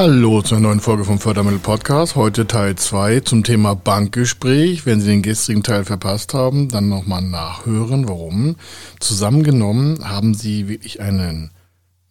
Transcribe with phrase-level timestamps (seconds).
[0.00, 2.14] Hallo zu einer neuen Folge vom Fördermittel Podcast.
[2.14, 4.86] Heute Teil 2 zum Thema Bankgespräch.
[4.86, 8.54] Wenn Sie den gestrigen Teil verpasst haben, dann nochmal nachhören, warum.
[9.00, 11.50] Zusammengenommen haben Sie wirklich einen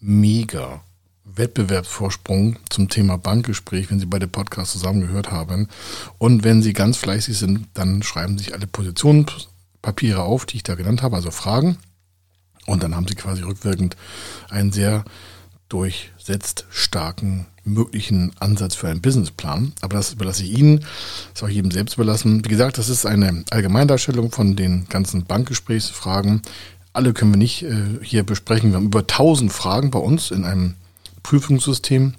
[0.01, 0.81] mega
[1.23, 5.69] Wettbewerbsvorsprung zum Thema Bankgespräch, wenn Sie beide Podcasts zusammengehört haben.
[6.17, 10.63] Und wenn Sie ganz fleißig sind, dann schreiben Sie sich alle Positionspapiere auf, die ich
[10.63, 11.77] da genannt habe, also Fragen.
[12.65, 13.95] Und dann haben Sie quasi rückwirkend
[14.49, 15.05] einen sehr
[15.69, 19.73] durchsetzt starken möglichen Ansatz für einen Businessplan.
[19.81, 20.87] Aber das überlasse ich Ihnen, das
[21.35, 22.43] ist auch jedem selbst überlassen.
[22.43, 26.41] Wie gesagt, das ist eine Allgemeindarstellung von den ganzen Bankgesprächsfragen.
[26.93, 28.71] Alle können wir nicht äh, hier besprechen.
[28.71, 30.75] Wir haben über 1000 Fragen bei uns in einem
[31.23, 32.15] Prüfungssystem.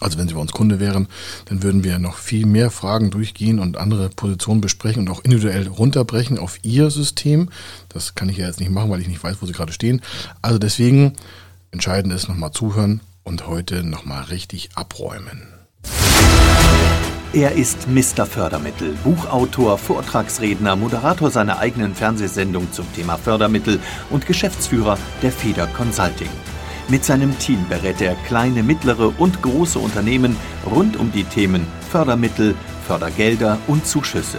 [0.00, 1.08] Also wenn Sie bei uns Kunde wären,
[1.46, 5.66] dann würden wir noch viel mehr Fragen durchgehen und andere Positionen besprechen und auch individuell
[5.68, 7.48] runterbrechen auf Ihr System.
[7.88, 10.02] Das kann ich ja jetzt nicht machen, weil ich nicht weiß, wo Sie gerade stehen.
[10.42, 11.14] Also deswegen
[11.70, 15.42] entscheidend ist nochmal zuhören und heute nochmal richtig abräumen.
[17.32, 18.24] Er ist Mr.
[18.24, 26.30] Fördermittel, Buchautor, Vortragsredner, Moderator seiner eigenen Fernsehsendung zum Thema Fördermittel und Geschäftsführer der Feder Consulting.
[26.88, 32.54] Mit seinem Team berät er kleine, mittlere und große Unternehmen rund um die Themen Fördermittel,
[32.86, 34.38] Fördergelder und Zuschüsse.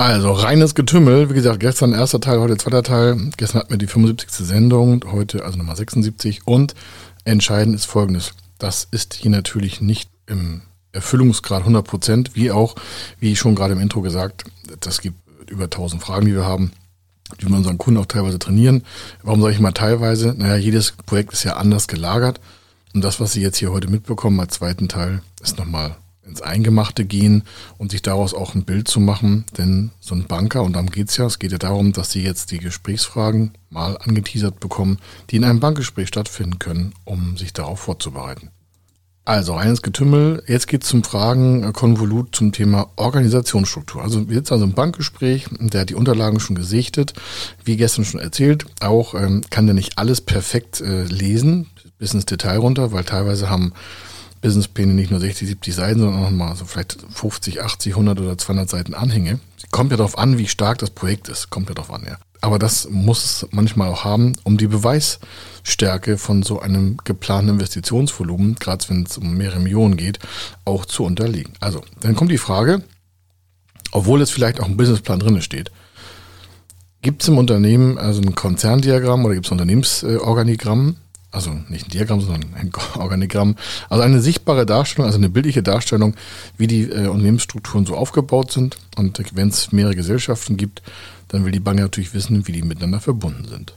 [0.00, 1.28] Also, reines Getümmel.
[1.28, 3.18] Wie gesagt, gestern erster Teil, heute zweiter Teil.
[3.36, 4.30] Gestern hatten wir die 75.
[4.46, 6.46] Sendung, heute also Nummer 76.
[6.46, 6.74] Und
[7.24, 8.32] entscheidend ist folgendes.
[8.56, 12.76] Das ist hier natürlich nicht im Erfüllungsgrad 100 Prozent, wie auch,
[13.18, 14.44] wie ich schon gerade im Intro gesagt,
[14.80, 15.18] das gibt
[15.50, 16.72] über 1000 Fragen, die wir haben,
[17.38, 18.84] die wir unseren Kunden auch teilweise trainieren.
[19.22, 20.34] Warum sage ich mal teilweise?
[20.34, 22.40] Naja, jedes Projekt ist ja anders gelagert.
[22.94, 25.94] Und das, was Sie jetzt hier heute mitbekommen als zweiten Teil, ist nochmal
[26.30, 27.42] ins Eingemachte gehen
[27.76, 29.44] und sich daraus auch ein Bild zu machen.
[29.58, 32.50] Denn so ein Banker, und darum geht's ja, es geht ja darum, dass Sie jetzt
[32.50, 34.98] die Gesprächsfragen mal angeteasert bekommen,
[35.30, 38.50] die in einem Bankgespräch stattfinden können, um sich darauf vorzubereiten.
[39.26, 40.42] Also reines Getümmel.
[40.46, 44.02] Jetzt geht's zum Fragenkonvolut äh, zum Thema Organisationsstruktur.
[44.02, 47.12] Also wir sitzen also im Bankgespräch, der hat die Unterlagen schon gesichtet,
[47.62, 48.64] wie gestern schon erzählt.
[48.80, 51.68] Auch ähm, kann der nicht alles perfekt äh, lesen,
[51.98, 53.72] bis ins Detail runter, weil teilweise haben
[54.40, 58.38] Businesspläne nicht nur 60, 70 Seiten, sondern auch mal so vielleicht 50, 80, 100 oder
[58.38, 59.40] 200 Seiten Anhänge.
[59.70, 61.50] Kommt ja darauf an, wie stark das Projekt ist.
[61.50, 62.16] Kommt ja darauf an, ja.
[62.40, 68.54] Aber das muss es manchmal auch haben, um die Beweisstärke von so einem geplanten Investitionsvolumen,
[68.54, 70.18] gerade wenn es um mehrere Millionen geht,
[70.64, 71.52] auch zu unterliegen.
[71.60, 72.82] Also, dann kommt die Frage,
[73.92, 75.70] obwohl es vielleicht auch ein Businessplan drin steht,
[77.02, 80.96] gibt es im Unternehmen also ein Konzerndiagramm oder gibt es ein Unternehmensorganigramm,
[81.30, 83.56] also nicht ein Diagramm, sondern ein Organigramm,
[83.88, 86.14] also eine sichtbare Darstellung, also eine bildliche Darstellung,
[86.56, 88.78] wie die äh, Unternehmensstrukturen so aufgebaut sind.
[88.96, 90.82] Und wenn es mehrere Gesellschaften gibt,
[91.28, 93.74] dann will die Bank natürlich wissen, wie die miteinander verbunden sind.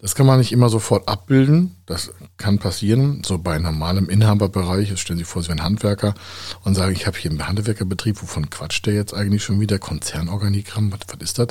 [0.00, 1.74] Das kann man nicht immer sofort abbilden.
[1.86, 3.22] Das kann passieren.
[3.24, 4.90] So bei normalem Inhaberbereich.
[4.90, 6.14] Jetzt stellen Sie vor, Sie wären Handwerker
[6.62, 8.22] und sagen, ich habe hier einen Handwerkerbetrieb.
[8.22, 9.80] Wovon quatscht der jetzt eigentlich schon wieder?
[9.80, 11.48] Konzernorganigramm, was, was ist das?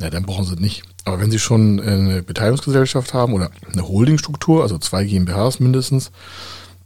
[0.00, 0.82] Ja, dann brauchen Sie nicht.
[1.04, 6.10] Aber wenn Sie schon eine Beteiligungsgesellschaft haben oder eine Holdingstruktur, also zwei GmbHs mindestens,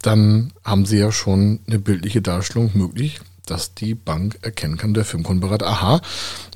[0.03, 5.05] dann haben Sie ja schon eine bildliche Darstellung möglich, dass die Bank erkennen kann, der
[5.05, 6.01] Firmenkundenberater, aha,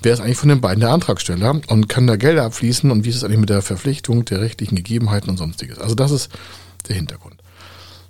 [0.03, 3.09] wer ist eigentlich von den beiden der Antragsteller und kann da Gelder abfließen und wie
[3.09, 5.79] ist es eigentlich mit der Verpflichtung der rechtlichen Gegebenheiten und sonstiges.
[5.79, 6.31] Also das ist
[6.89, 7.43] der Hintergrund.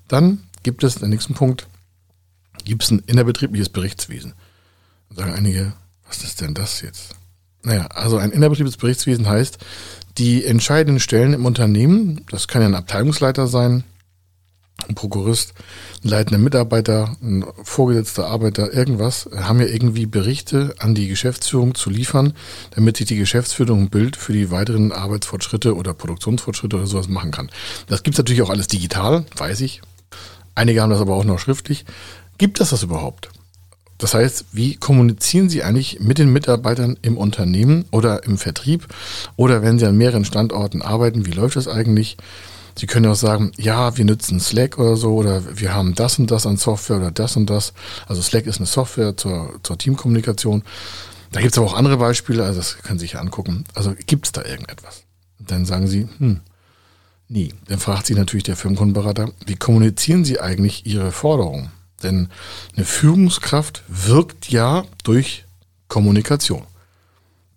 [0.08, 1.66] Dann gibt es, den nächsten Punkt,
[2.64, 4.34] gibt es ein innerbetriebliches Berichtswesen.
[5.10, 5.72] Sagen einige,
[6.06, 7.16] was ist denn das jetzt?
[7.64, 9.58] Naja, also ein innerbetriebliches Berichtswesen heißt,
[10.18, 13.84] die entscheidenden Stellen im Unternehmen, das kann ja ein Abteilungsleiter sein,
[14.86, 15.54] ein Prokurist,
[16.04, 21.90] ein leitender Mitarbeiter, ein vorgesetzter Arbeiter, irgendwas, haben ja irgendwie Berichte an die Geschäftsführung zu
[21.90, 22.34] liefern,
[22.72, 27.30] damit sich die Geschäftsführung ein Bild für die weiteren Arbeitsfortschritte oder Produktionsfortschritte oder sowas machen
[27.30, 27.50] kann.
[27.86, 29.80] Das gibt's natürlich auch alles digital, weiß ich.
[30.54, 31.84] Einige haben das aber auch noch schriftlich.
[32.36, 33.30] Gibt es das überhaupt?
[34.04, 38.86] Das heißt, wie kommunizieren Sie eigentlich mit den Mitarbeitern im Unternehmen oder im Vertrieb
[39.36, 42.18] oder wenn Sie an mehreren Standorten arbeiten, wie läuft das eigentlich?
[42.76, 46.30] Sie können auch sagen, ja, wir nutzen Slack oder so oder wir haben das und
[46.30, 47.72] das an Software oder das und das.
[48.06, 50.64] Also Slack ist eine Software zur, zur Teamkommunikation.
[51.32, 53.64] Da gibt es aber auch andere Beispiele, also das können Sie sich angucken.
[53.72, 55.04] Also gibt es da irgendetwas?
[55.38, 56.40] Dann sagen Sie, hm,
[57.28, 57.54] nie.
[57.68, 61.70] Dann fragt sich natürlich der Firmenkundenberater, wie kommunizieren Sie eigentlich Ihre Forderungen?
[62.04, 62.28] Denn
[62.76, 65.44] eine Führungskraft wirkt ja durch
[65.88, 66.64] Kommunikation.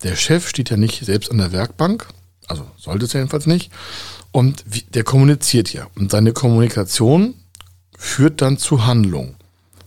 [0.03, 2.07] Der Chef steht ja nicht selbst an der Werkbank,
[2.47, 3.71] also sollte es jedenfalls nicht,
[4.31, 4.63] und
[4.93, 5.87] der kommuniziert ja.
[5.95, 7.35] Und seine Kommunikation
[7.97, 9.35] führt dann zu Handlung.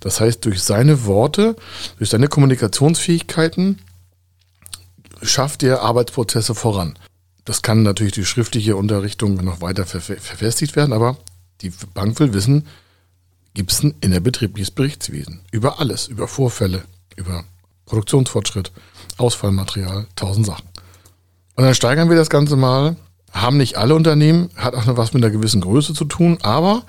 [0.01, 1.57] Das heißt, durch seine Worte,
[1.99, 3.81] durch seine Kommunikationsfähigkeiten
[5.23, 6.99] schafft er Arbeitsprozesse voran.
[7.45, 11.19] Das kann natürlich die schriftliche Unterrichtung noch weiter verfestigt werden, aber
[11.61, 12.67] die Bank will wissen,
[13.55, 16.85] gibt es ein innerbetriebliches Berichtswesen über alles, über Vorfälle,
[17.17, 17.45] über
[17.87, 18.73] Produktionsfortschritt,
[19.19, 20.69] Ausfallmaterial, tausend Sachen.
[21.57, 22.97] Und dann steigern wir das Ganze mal,
[23.33, 26.85] haben nicht alle Unternehmen, hat auch noch was mit einer gewissen Größe zu tun, aber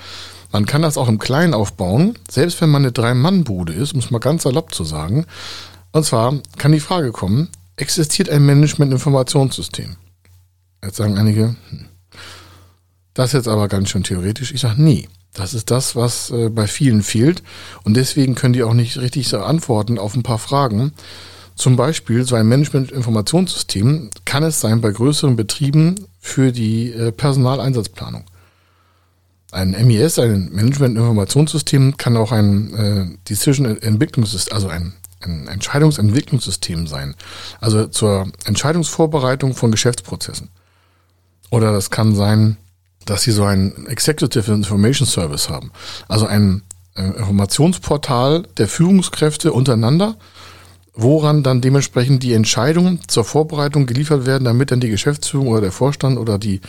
[0.51, 4.21] man kann das auch im Kleinen aufbauen, selbst wenn man eine Drei-Mann-Bude ist, muss man
[4.21, 5.25] ganz salopp zu sagen.
[5.91, 9.95] Und zwar kann die Frage kommen, existiert ein Management-Informationssystem?
[10.83, 11.85] Jetzt sagen einige, hm,
[13.13, 14.53] das jetzt aber ganz schön theoretisch.
[14.53, 17.41] Ich sage, nee, das ist das, was äh, bei vielen fehlt.
[17.83, 20.93] Und deswegen können die auch nicht richtig so antworten auf ein paar Fragen.
[21.55, 28.25] Zum Beispiel so ein Management-Informationssystem kann es sein bei größeren Betrieben für die äh, Personaleinsatzplanung.
[29.51, 37.15] Ein MES, ein Management-Informationssystem, kann auch ein äh, Decision-Entwicklungssystem, also ein, ein Entscheidungsentwicklungssystem sein.
[37.59, 40.49] Also zur Entscheidungsvorbereitung von Geschäftsprozessen.
[41.49, 42.57] Oder das kann sein,
[43.05, 45.71] dass sie so ein Executive Information Service haben.
[46.07, 46.61] Also ein
[46.95, 50.17] äh, Informationsportal der Führungskräfte untereinander,
[50.93, 55.71] woran dann dementsprechend die Entscheidungen zur Vorbereitung geliefert werden, damit dann die Geschäftsführung oder der
[55.71, 56.59] Vorstand oder die,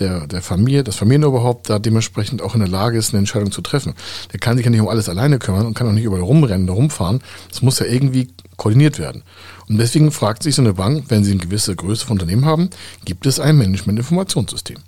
[0.00, 3.62] der, der Familie, das Familienoberhaupt da dementsprechend auch in der Lage ist, eine Entscheidung zu
[3.62, 3.94] treffen.
[4.32, 6.68] Der kann sich ja nicht um alles alleine kümmern und kann auch nicht überall rumrennen
[6.68, 7.20] rumfahren.
[7.48, 9.22] Das muss ja irgendwie koordiniert werden.
[9.68, 12.70] Und deswegen fragt sich so eine Bank, wenn sie eine gewisse Größe von Unternehmen haben,
[13.04, 14.78] gibt es ein Management-Informationssystem?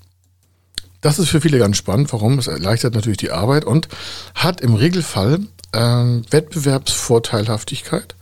[1.03, 2.11] Das ist für viele ganz spannend.
[2.15, 2.39] Warum?
[2.39, 3.89] Es erleichtert natürlich die Arbeit und
[4.35, 5.41] hat im Regelfall
[5.73, 8.15] äh, Wettbewerbsvorteilhaftigkeit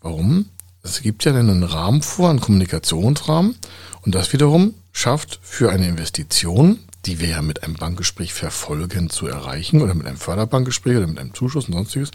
[0.00, 0.46] Warum?
[0.82, 3.56] Es gibt ja einen Rahmen vor, einen Kommunikationsrahmen.
[4.02, 9.26] Und das wiederum schafft für eine Investition, die wir ja mit einem Bankgespräch verfolgen zu
[9.26, 12.10] erreichen oder mit einem Förderbankgespräch oder mit einem Zuschuss und sonstiges,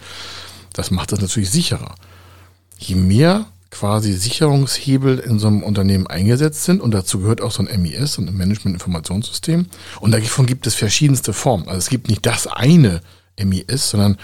[0.72, 1.94] das macht das natürlich sicherer.
[2.78, 7.64] Je mehr quasi Sicherungshebel in so einem Unternehmen eingesetzt sind und dazu gehört auch so
[7.64, 9.66] ein MES, ein Management-Informationssystem.
[10.00, 11.66] Und davon gibt es verschiedenste Formen.
[11.66, 13.00] Also es gibt nicht das eine
[13.36, 14.16] MES, sondern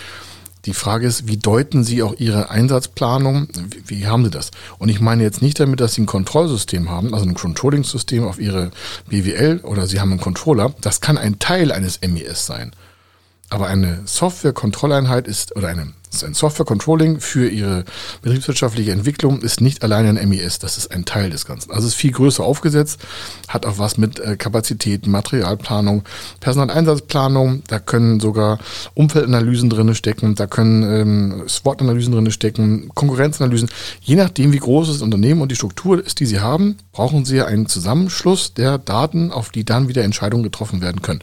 [0.66, 3.48] die Frage ist, wie deuten Sie auch Ihre Einsatzplanung?
[3.70, 4.50] Wie, wie, haben Sie das?
[4.78, 8.38] Und ich meine jetzt nicht damit, dass Sie ein Kontrollsystem haben, also ein Controlling-System auf
[8.38, 8.70] Ihre
[9.08, 10.74] BWL oder Sie haben einen Controller.
[10.80, 12.72] Das kann ein Teil eines MES sein.
[13.48, 15.92] Aber eine Software-Kontrolleinheit ist, oder eine,
[16.24, 17.84] ein Software-Controlling für ihre
[18.22, 21.70] betriebswirtschaftliche Entwicklung ist nicht alleine ein MES, das ist ein Teil des Ganzen.
[21.70, 23.00] Also es ist viel größer aufgesetzt,
[23.48, 26.02] hat auch was mit äh, Kapazitäten, Materialplanung,
[26.40, 28.58] Personaleinsatzplanung, da können sogar
[28.94, 33.68] Umfeldanalysen drinne stecken, da können ähm, SWOT-Analysen drinne stecken, Konkurrenzanalysen.
[34.02, 37.42] Je nachdem, wie groß das Unternehmen und die Struktur ist, die sie haben, brauchen sie
[37.42, 41.20] einen Zusammenschluss der Daten, auf die dann wieder Entscheidungen getroffen werden können.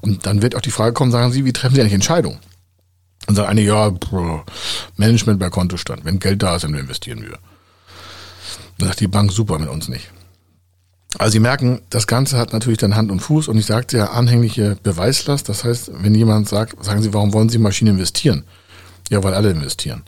[0.00, 2.38] Und dann wird auch die Frage kommen, sagen Sie, wie treffen Sie eigentlich Entscheidungen?
[3.26, 3.92] Und sagen einige, ja,
[4.96, 6.04] Management bei Kontostand.
[6.04, 7.38] Wenn Geld da ist, dann investieren wir.
[8.78, 10.10] Dann sagt die Bank, super, mit uns nicht.
[11.18, 14.10] Also Sie merken, das Ganze hat natürlich dann Hand und Fuß und ich sagte ja
[14.10, 15.48] anhängliche Beweislast.
[15.48, 18.44] Das heißt, wenn jemand sagt, sagen Sie, warum wollen Sie Maschinen investieren?
[19.08, 20.02] Ja, weil alle investieren.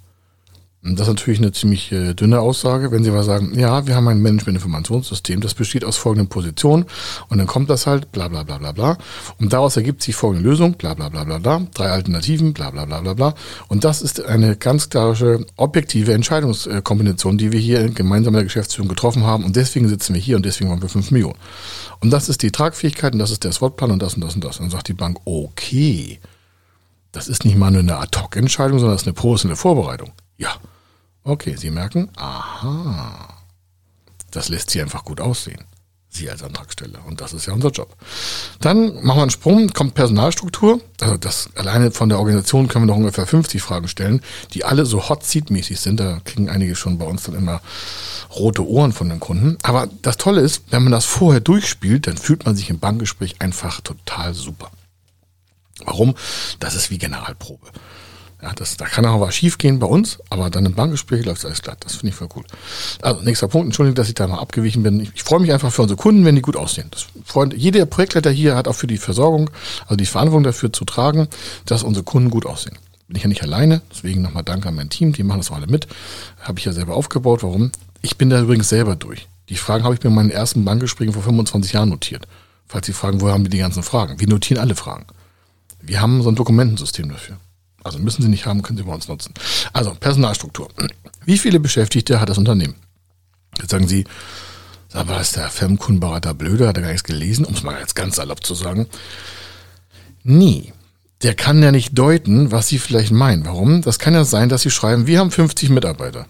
[0.81, 4.07] Das ist natürlich eine ziemlich äh, dünne Aussage, wenn Sie mal sagen, ja, wir haben
[4.07, 6.85] ein Management-Informationssystem, das besteht aus folgenden Positionen
[7.29, 8.97] und dann kommt das halt, bla bla bla bla bla.
[9.41, 12.85] Und daraus ergibt sich folgende Lösung, bla bla bla bla bla, drei Alternativen, bla bla
[12.85, 13.35] bla bla bla.
[13.67, 18.89] Und das ist eine ganz klare, objektive Entscheidungskombination, die wir hier gemeinsam in der Geschäftsführung
[18.89, 19.45] getroffen haben.
[19.45, 21.39] Und deswegen sitzen wir hier und deswegen wollen wir fünf Millionen.
[22.01, 24.45] Und das ist die Tragfähigkeit und das ist der SWOT-Plan und das und das und
[24.45, 24.59] das.
[24.59, 26.21] Und dann sagt die Bank, okay,
[27.11, 30.13] das ist nicht mal nur eine Ad-Hoc-Entscheidung, sondern das ist eine professionelle Vorbereitung.
[30.39, 30.57] Ja.
[31.25, 33.29] Okay, Sie merken, aha,
[34.31, 35.65] das lässt Sie einfach gut aussehen.
[36.11, 37.05] Sie als Antragsteller.
[37.07, 37.95] Und das ist ja unser Job.
[38.61, 40.81] Dann machen wir einen Sprung, kommt Personalstruktur.
[41.01, 44.23] Also das alleine von der Organisation können wir noch ungefähr 50 Fragen stellen,
[44.55, 46.01] die alle so Hot Seat-mäßig sind.
[46.01, 47.61] Da kriegen einige schon bei uns dann immer
[48.35, 49.59] rote Ohren von den Kunden.
[49.63, 53.43] Aber das Tolle ist, wenn man das vorher durchspielt, dann fühlt man sich im Bankgespräch
[53.43, 54.71] einfach total super.
[55.85, 56.15] Warum?
[56.59, 57.67] Das ist wie Generalprobe.
[58.41, 61.45] Ja, das, da kann auch was schief gehen bei uns, aber dann im Bankgespräch läuft
[61.45, 61.79] alles glatt.
[61.81, 62.45] Das finde ich voll cool.
[63.03, 65.01] Also nächster Punkt, Entschuldigung, dass ich da mal abgewichen bin.
[65.01, 66.87] Ich, ich freue mich einfach für unsere Kunden, wenn die gut aussehen.
[66.93, 69.51] Das freut, jeder Projektleiter hier hat auch für die Versorgung,
[69.85, 71.27] also die Verantwortung dafür zu tragen,
[71.67, 72.79] dass unsere Kunden gut aussehen.
[73.09, 75.57] Bin ich ja nicht alleine, deswegen nochmal Danke an mein Team, die machen das auch
[75.57, 75.89] alle mit.
[76.41, 77.43] Habe ich ja selber aufgebaut.
[77.43, 77.73] Warum?
[78.03, 79.27] Ich bin da übrigens selber durch.
[79.49, 82.29] Die Fragen habe ich mir in meinen ersten Bankgesprächen vor 25 Jahren notiert.
[82.67, 84.21] Falls Sie fragen, woher haben wir die ganzen Fragen?
[84.21, 85.07] Wir notieren alle Fragen.
[85.81, 87.39] Wir haben so ein Dokumentensystem dafür.
[87.85, 89.33] Also müssen Sie nicht haben, können Sie bei uns nutzen.
[89.73, 90.69] Also Personalstruktur.
[91.25, 92.75] Wie viele Beschäftigte hat das Unternehmen?
[93.59, 94.05] Jetzt sagen Sie,
[94.89, 98.17] sag ist der Firmenkundenberater blöde, hat er gar nichts gelesen, um es mal jetzt ganz
[98.17, 98.87] salopp zu sagen.
[100.23, 100.73] Nie.
[101.23, 103.45] Der kann ja nicht deuten, was Sie vielleicht meinen.
[103.45, 103.83] Warum?
[103.83, 106.27] Das kann ja sein, dass Sie schreiben, wir haben 50 Mitarbeiter.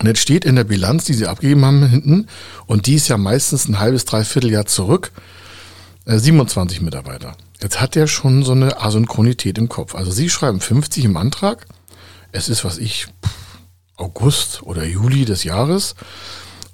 [0.00, 2.26] Und jetzt steht in der Bilanz, die Sie abgegeben haben hinten,
[2.66, 5.12] und die ist ja meistens ein halbes, dreiviertel Jahr zurück,
[6.06, 7.36] 27 äh, Mitarbeiter.
[7.62, 9.94] Jetzt hat der schon so eine Asynchronität im Kopf.
[9.94, 11.66] Also Sie schreiben 50 im Antrag.
[12.32, 13.06] Es ist, was ich,
[13.96, 15.94] August oder Juli des Jahres.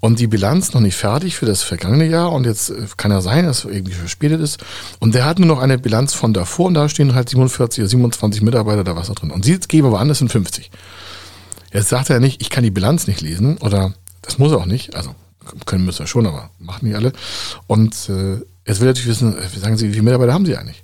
[0.00, 2.32] Und die Bilanz noch nicht fertig für das vergangene Jahr.
[2.32, 4.58] Und jetzt äh, kann ja sein, dass es irgendwie verspätet ist.
[4.98, 6.66] Und der hat nur noch eine Bilanz von davor.
[6.66, 9.30] Und da stehen halt 47 oder 27 Mitarbeiter da was da drin.
[9.30, 10.70] Und Sie geben aber an, das sind 50.
[11.72, 13.58] Jetzt sagt er nicht, ich kann die Bilanz nicht lesen.
[13.58, 14.96] Oder das muss er auch nicht.
[14.96, 15.14] Also
[15.66, 17.12] können müssen wir schon, aber machen nicht alle.
[17.66, 20.56] Und äh, Jetzt will er natürlich wissen, äh, sagen Sie, wie viele Mitarbeiter haben Sie
[20.56, 20.82] eigentlich?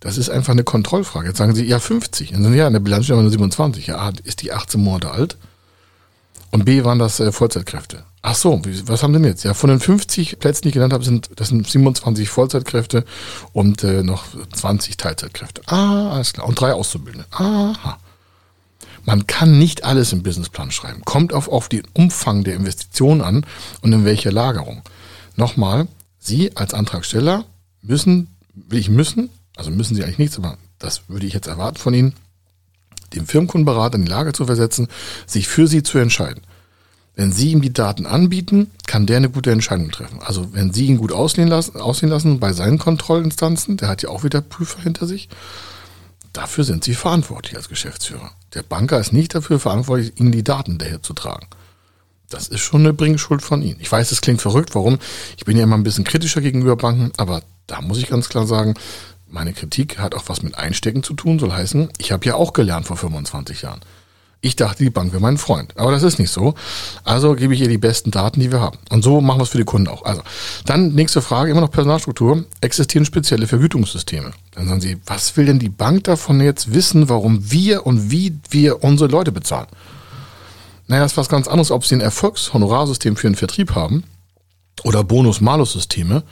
[0.00, 1.28] Das ist einfach eine Kontrollfrage.
[1.28, 2.30] Jetzt sagen Sie, ja, 50.
[2.30, 3.88] Dann sagen Sie, ja, in der Bilanz steht nur 27.
[3.88, 5.36] Ja, A, ist die 18 Monate alt.
[6.50, 8.04] Und B, waren das äh, Vollzeitkräfte.
[8.22, 9.44] Ach so, wie, was haben Sie denn jetzt?
[9.44, 13.04] Ja, von den 50 Plätzen, die ich genannt habe, sind, das sind 27 Vollzeitkräfte
[13.52, 15.62] und äh, noch 20 Teilzeitkräfte.
[15.66, 16.46] Ah, alles klar.
[16.46, 17.26] Und drei Auszubildende.
[17.30, 17.98] Aha.
[19.04, 21.02] Man kann nicht alles im Businessplan schreiben.
[21.04, 23.46] Kommt auf, auf den Umfang der Investition an
[23.80, 24.82] und in welcher Lagerung.
[25.36, 25.86] Nochmal,
[26.28, 27.44] Sie als Antragsteller
[27.82, 31.78] müssen, will ich müssen, also müssen Sie eigentlich nichts, aber das würde ich jetzt erwarten
[31.78, 32.14] von Ihnen,
[33.14, 34.88] dem Firmenkundenberater in die Lage zu versetzen,
[35.26, 36.42] sich für Sie zu entscheiden.
[37.14, 40.20] Wenn Sie ihm die Daten anbieten, kann der eine gute Entscheidung treffen.
[40.20, 44.10] Also wenn Sie ihn gut aussehen lassen, aussehen lassen bei seinen Kontrollinstanzen, der hat ja
[44.10, 45.28] auch wieder Prüfer hinter sich,
[46.32, 48.30] dafür sind Sie verantwortlich als Geschäftsführer.
[48.54, 51.48] Der Banker ist nicht dafür verantwortlich, Ihnen die Daten daher zu tragen.
[52.30, 53.78] Das ist schon eine Bringschuld von Ihnen.
[53.80, 54.74] Ich weiß, es klingt verrückt.
[54.74, 54.98] Warum?
[55.36, 58.46] Ich bin ja immer ein bisschen kritischer gegenüber Banken, aber da muss ich ganz klar
[58.46, 58.74] sagen,
[59.26, 62.52] meine Kritik hat auch was mit Einstecken zu tun, soll heißen, ich habe ja auch
[62.52, 63.80] gelernt vor 25 Jahren.
[64.40, 65.76] Ich dachte, die Bank wäre mein Freund.
[65.76, 66.54] Aber das ist nicht so.
[67.02, 68.78] Also gebe ich ihr die besten Daten, die wir haben.
[68.88, 70.04] Und so machen wir es für die Kunden auch.
[70.04, 70.22] Also,
[70.64, 72.44] dann nächste Frage, immer noch Personalstruktur.
[72.60, 74.30] Existieren spezielle Vergütungssysteme?
[74.52, 78.38] Dann sagen Sie, was will denn die Bank davon jetzt wissen, warum wir und wie
[78.48, 79.66] wir unsere Leute bezahlen?
[80.88, 84.04] Naja, ist was ganz anderes, ob sie ein Erfolgshonorarsystem für den Vertrieb haben
[84.84, 86.24] oder Bonus-Malus-Systeme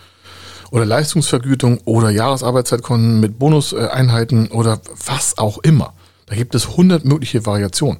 [0.70, 5.94] oder Leistungsvergütung oder Jahresarbeitszeitkonten mit Bonuseinheiten oder was auch immer.
[6.25, 7.98] Da gibt es hundert mögliche Variationen.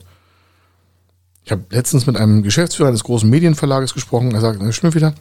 [1.44, 4.34] Ich habe letztens mit einem Geschäftsführer eines großen Medienverlages gesprochen.
[4.34, 4.60] Er sagt,
[4.94, 5.14] wieder.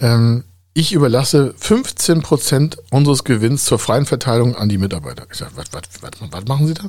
[0.00, 0.44] Ähm,
[0.78, 5.26] ich überlasse 15 Prozent unseres Gewinns zur freien Verteilung an die Mitarbeiter.
[5.28, 6.84] Ich sage, was, was, was, was machen Sie da?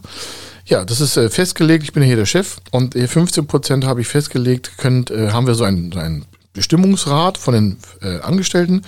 [0.66, 1.84] Ja, das ist äh, festgelegt.
[1.84, 4.74] Ich bin hier der Chef und 15 Prozent habe ich festgelegt.
[4.78, 8.84] Könnt, äh, haben wir so einen, so einen Bestimmungsrat von den äh, Angestellten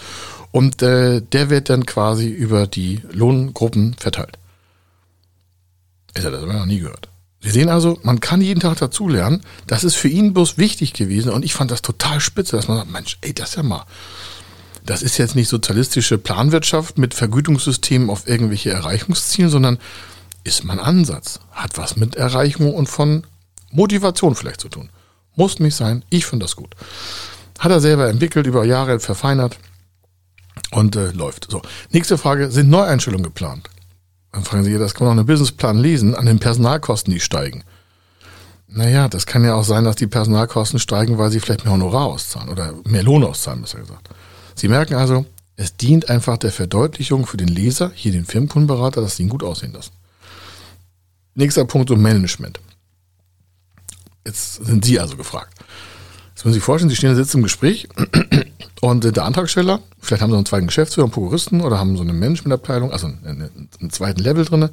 [0.51, 4.37] und äh, der wird dann quasi über die Lohngruppen verteilt.
[6.15, 7.09] Ich sage, das habe ich noch nie gehört.
[7.39, 9.41] Sie sehen also, man kann jeden Tag dazulernen.
[9.65, 12.77] Das ist für ihn bloß wichtig gewesen und ich fand das total spitze, dass man
[12.77, 13.83] sagt, Mensch, ey, das ist ja mal
[14.85, 19.77] das ist jetzt nicht sozialistische Planwirtschaft mit Vergütungssystemen auf irgendwelche Erreichungsziele, sondern
[20.43, 21.39] ist mein Ansatz.
[21.51, 23.23] Hat was mit Erreichung und von
[23.71, 24.89] Motivation vielleicht zu tun.
[25.35, 26.03] Muss nicht sein.
[26.09, 26.75] Ich finde das gut.
[27.59, 29.57] Hat er selber entwickelt, über Jahre verfeinert
[30.71, 31.47] und äh, läuft.
[31.49, 31.61] So.
[31.91, 32.51] Nächste Frage.
[32.51, 33.69] Sind Neueinstellungen geplant?
[34.31, 37.63] Dann fragen Sie, das kann man auch einen Businessplan lesen, an den Personalkosten, die steigen.
[38.67, 42.05] Naja, das kann ja auch sein, dass die Personalkosten steigen, weil sie vielleicht mehr Honorar
[42.05, 44.09] auszahlen oder mehr Lohn auszahlen, besser gesagt.
[44.55, 49.17] Sie merken also, es dient einfach der Verdeutlichung für den Leser, hier den Firmenkundenberater, dass
[49.17, 49.91] sie ihn gut aussehen lassen.
[51.35, 52.59] Nächster Punkt, so Management.
[54.25, 55.53] Jetzt sind Sie also gefragt.
[56.29, 57.87] Jetzt müssen Sie sich vorstellen, Sie stehen sitzen im Gespräch
[58.81, 62.13] und der Antragsteller, vielleicht haben Sie einen zweiten Geschäftsführer, einen Prokuristen oder haben so eine
[62.13, 64.69] Managementabteilung, also einen zweiten Level drin.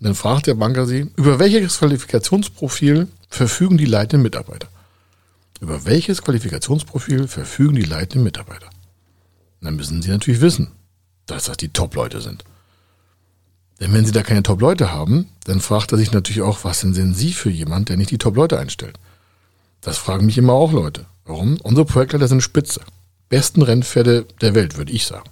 [0.00, 4.68] Dann fragt der Banker Sie, über welches Qualifikationsprofil verfügen die leitenden Mitarbeiter?
[5.60, 8.68] Über welches Qualifikationsprofil verfügen die leitenden Mitarbeiter?
[9.66, 10.72] Dann müssen Sie natürlich wissen,
[11.26, 12.44] dass das die Top-Leute sind.
[13.80, 16.94] Denn wenn Sie da keine Top-Leute haben, dann fragt er sich natürlich auch, was denn
[16.94, 18.98] sind Sie für jemand, der nicht die Top-Leute einstellt?
[19.80, 21.06] Das fragen mich immer auch Leute.
[21.24, 21.58] Warum?
[21.62, 22.80] Unsere Projektleiter sind Spitze.
[23.28, 25.28] Besten Rennpferde der Welt, würde ich sagen.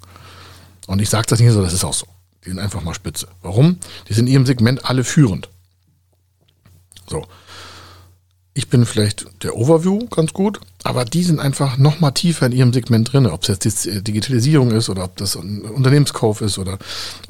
[0.86, 2.06] Und ich sage das nicht so, das ist auch so.
[2.44, 3.28] Die sind einfach mal spitze.
[3.42, 3.78] Warum?
[4.08, 5.48] Die sind in ihrem Segment alle führend.
[7.08, 7.26] So
[8.54, 12.52] ich bin vielleicht der Overview ganz gut, aber die sind einfach noch mal tiefer in
[12.52, 13.26] ihrem Segment drin.
[13.26, 16.84] Ob es jetzt die Digitalisierung ist oder ob das ein Unternehmenskauf ist oder ob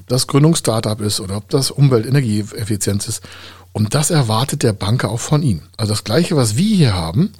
[0.07, 3.23] das Gründungsstartup ist oder ob das Umwelt-Energieeffizienz ist.
[3.73, 5.63] Und das erwartet der Banker auch von ihm.
[5.77, 7.33] Also das Gleiche, was wir hier haben,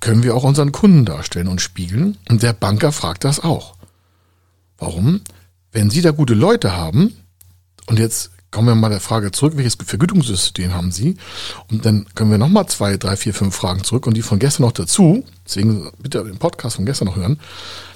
[0.00, 2.16] können wir auch unseren Kunden darstellen und spiegeln.
[2.28, 3.74] Und der Banker fragt das auch.
[4.78, 5.22] Warum?
[5.72, 7.16] Wenn Sie da gute Leute haben
[7.86, 11.18] und jetzt kommen wir mal der Frage zurück, welches Vergütungssystem haben Sie?
[11.70, 14.62] Und dann können wir nochmal zwei, drei, vier, fünf Fragen zurück und die von gestern
[14.62, 17.38] noch dazu, deswegen bitte den Podcast von gestern noch hören,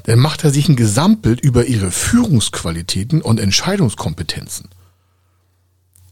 [0.02, 4.68] dann macht er sich ein Gesamtbild über Ihre Führungsqualitäten und Entscheidungskompetenzen.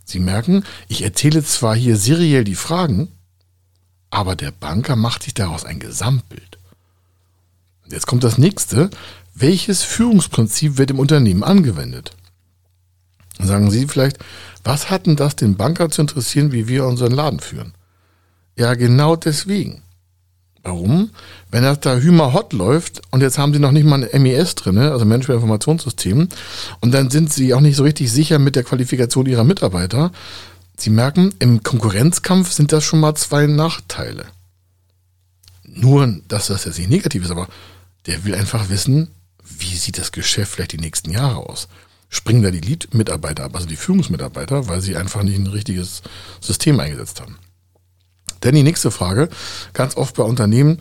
[0.07, 3.09] Sie merken, ich erzähle zwar hier seriell die Fragen,
[4.09, 6.57] aber der Banker macht sich daraus ein Gesamtbild.
[7.91, 8.89] Jetzt kommt das nächste.
[9.35, 12.13] Welches Führungsprinzip wird im Unternehmen angewendet?
[13.39, 14.19] Sagen Sie vielleicht,
[14.65, 17.73] was hat denn das den Banker zu interessieren, wie wir unseren Laden führen?
[18.57, 19.83] Ja, genau deswegen.
[20.65, 21.11] Warum?
[21.51, 24.57] Wenn das da Hümer Hot läuft und jetzt haben sie noch nicht mal ein MES
[24.57, 26.29] drin, also Management-Informationssystem,
[26.81, 30.11] und dann sind sie auch nicht so richtig sicher mit der Qualifikation ihrer Mitarbeiter.
[30.77, 34.27] Sie merken, im Konkurrenzkampf sind das schon mal zwei Nachteile.
[35.65, 37.49] Nur, dass das jetzt nicht negativ ist, aber
[38.07, 39.09] der will einfach wissen,
[39.43, 41.69] wie sieht das Geschäft vielleicht die nächsten Jahre aus?
[42.09, 46.03] Springen da die Lead-Mitarbeiter ab, also die Führungsmitarbeiter, weil sie einfach nicht ein richtiges
[46.41, 47.37] System eingesetzt haben.
[48.43, 49.29] Denn die nächste Frage,
[49.73, 50.81] ganz oft bei Unternehmen,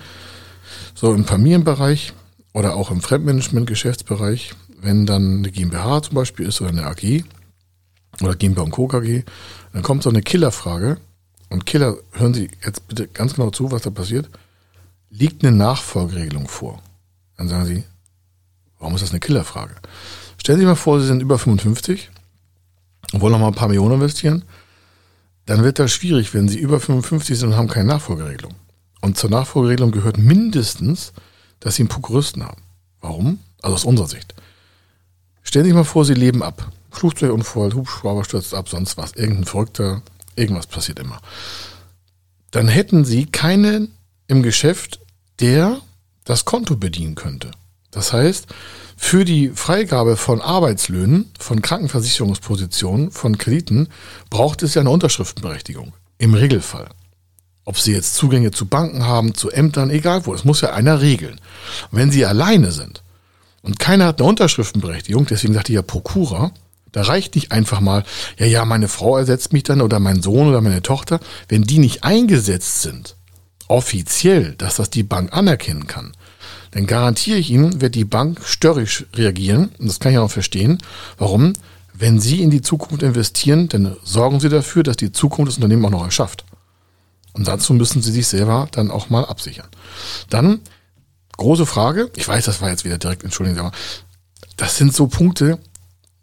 [0.95, 2.13] so im Familienbereich
[2.53, 7.23] oder auch im Fremdmanagement-Geschäftsbereich, wenn dann eine GmbH zum Beispiel ist oder eine AG
[8.21, 8.87] oder GmbH und Co.
[8.87, 9.23] KG,
[9.73, 10.97] dann kommt so eine Killerfrage.
[11.49, 14.29] Und Killer, hören Sie jetzt bitte ganz genau zu, was da passiert.
[15.09, 16.81] Liegt eine Nachfolgeregelung vor?
[17.37, 17.83] Dann sagen Sie,
[18.79, 19.75] warum ist das eine Killerfrage?
[20.37, 22.09] Stellen Sie sich mal vor, Sie sind über 55
[23.13, 24.43] und wollen noch mal ein paar Millionen investieren
[25.47, 28.53] dann wird das schwierig, wenn sie über 55 sind und haben keine Nachfolgeregelung.
[29.01, 31.13] Und zur Nachfolgeregelung gehört mindestens,
[31.61, 32.61] dass sie einen Prokuristen haben.
[32.99, 33.39] Warum?
[33.61, 34.35] Also aus unserer Sicht.
[35.43, 36.69] Stellen Sie sich mal vor, Sie leben ab.
[36.91, 39.13] Flugzeugunfall, Hubschrauber stürzt ab, sonst was.
[39.13, 40.01] Irgendein Verrückter,
[40.35, 41.21] irgendwas passiert immer.
[42.51, 43.93] Dann hätten Sie keinen
[44.27, 44.99] im Geschäft,
[45.39, 45.79] der
[46.25, 47.51] das Konto bedienen könnte.
[47.97, 48.45] Das heißt,
[48.95, 53.87] für die Freigabe von Arbeitslöhnen, von Krankenversicherungspositionen, von Krediten
[54.29, 55.93] braucht es ja eine Unterschriftenberechtigung.
[56.19, 56.89] Im Regelfall.
[57.65, 61.01] Ob Sie jetzt Zugänge zu Banken haben, zu Ämtern, egal wo, das muss ja einer
[61.01, 61.41] regeln.
[61.89, 63.01] wenn Sie alleine sind
[63.63, 66.51] und keiner hat eine Unterschriftenberechtigung, deswegen sagte ich ja Prokura,
[66.91, 68.03] da reicht nicht einfach mal,
[68.37, 71.19] ja, ja, meine Frau ersetzt mich dann oder mein Sohn oder meine Tochter.
[71.49, 73.15] Wenn die nicht eingesetzt sind,
[73.67, 76.13] offiziell, dass das die Bank anerkennen kann,
[76.77, 79.71] dann garantiere ich Ihnen, wird die Bank störrisch reagieren.
[79.79, 80.77] Und das kann ich auch verstehen.
[81.17, 81.53] Warum?
[81.95, 85.83] Wenn Sie in die Zukunft investieren, dann sorgen Sie dafür, dass die Zukunft das Unternehmen
[85.85, 86.45] auch noch erschafft.
[87.33, 89.65] Und dazu müssen Sie sich selber dann auch mal absichern.
[90.29, 90.59] Dann,
[91.37, 92.11] große Frage.
[92.15, 93.71] Ich weiß, das war jetzt wieder direkt, entschuldigen Sie, aber
[94.55, 95.57] das sind so Punkte,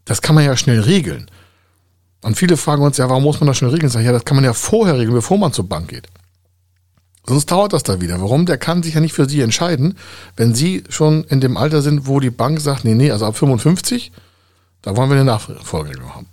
[0.05, 1.29] das kann man ja schnell regeln.
[2.23, 3.89] Und viele fragen uns ja, warum muss man das schnell regeln?
[3.89, 6.07] Ich sage, ja, das kann man ja vorher regeln, bevor man zur Bank geht.
[7.27, 8.21] Sonst dauert das da wieder.
[8.21, 8.45] Warum?
[8.47, 9.97] Der kann sich ja nicht für Sie entscheiden,
[10.37, 13.37] wenn Sie schon in dem Alter sind, wo die Bank sagt, nee, nee, also ab
[13.37, 14.13] 55,
[14.83, 16.27] da wollen wir eine Nachfolgeregelung haben.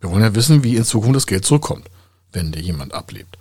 [0.00, 1.88] Wir wollen ja wissen, wie in Zukunft das Geld zurückkommt,
[2.32, 3.38] wenn dir jemand ablebt.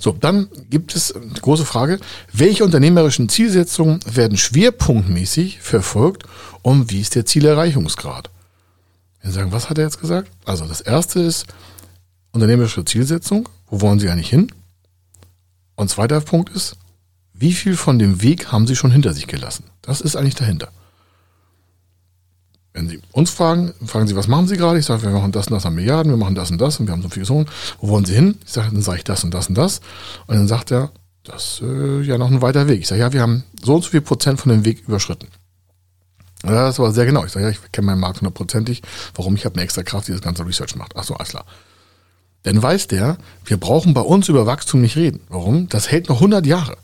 [0.00, 2.00] So, dann gibt es die große Frage,
[2.32, 6.24] welche unternehmerischen Zielsetzungen werden schwerpunktmäßig verfolgt
[6.62, 8.30] und wie ist der Zielerreichungsgrad?
[9.22, 10.30] Wir sagen, was hat er jetzt gesagt?
[10.44, 11.46] Also das erste ist
[12.32, 13.48] unternehmerische Zielsetzung.
[13.70, 14.52] Wo wollen Sie eigentlich hin?
[15.76, 16.76] Und zweiter Punkt ist,
[17.32, 19.64] wie viel von dem Weg haben Sie schon hinter sich gelassen?
[19.82, 20.68] Das ist eigentlich dahinter.
[22.72, 24.78] Wenn Sie uns fragen, fragen Sie, was machen Sie gerade?
[24.78, 26.86] Ich sage, wir machen das und das an Milliarden, wir machen das und das und
[26.86, 27.46] wir haben so viel Sohn.
[27.80, 28.36] Wo wollen Sie hin?
[28.44, 29.80] Ich sage, dann sage ich das und das und das.
[30.26, 30.90] Und dann sagt er,
[31.22, 32.80] das ist äh, ja noch ein weiter Weg.
[32.80, 35.28] Ich sage, ja, wir haben so und so viel Prozent von dem Weg überschritten.
[36.44, 37.24] Ja, das war sehr genau.
[37.24, 38.82] Ich sage, ja, ich kenne meinen Markt hundertprozentig.
[39.14, 39.34] Warum?
[39.36, 40.94] Ich habe eine extra Kraft, die das ganze Research macht.
[40.96, 41.46] Ach so, alles klar.
[42.44, 45.20] Dann weiß der, wir brauchen bei uns über Wachstum nicht reden.
[45.28, 45.68] Warum?
[45.68, 46.76] Das hält noch 100 Jahre.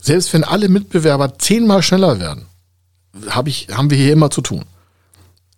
[0.00, 2.46] Selbst wenn alle Mitbewerber zehnmal schneller werden,
[3.28, 4.64] hab ich, haben wir hier immer zu tun.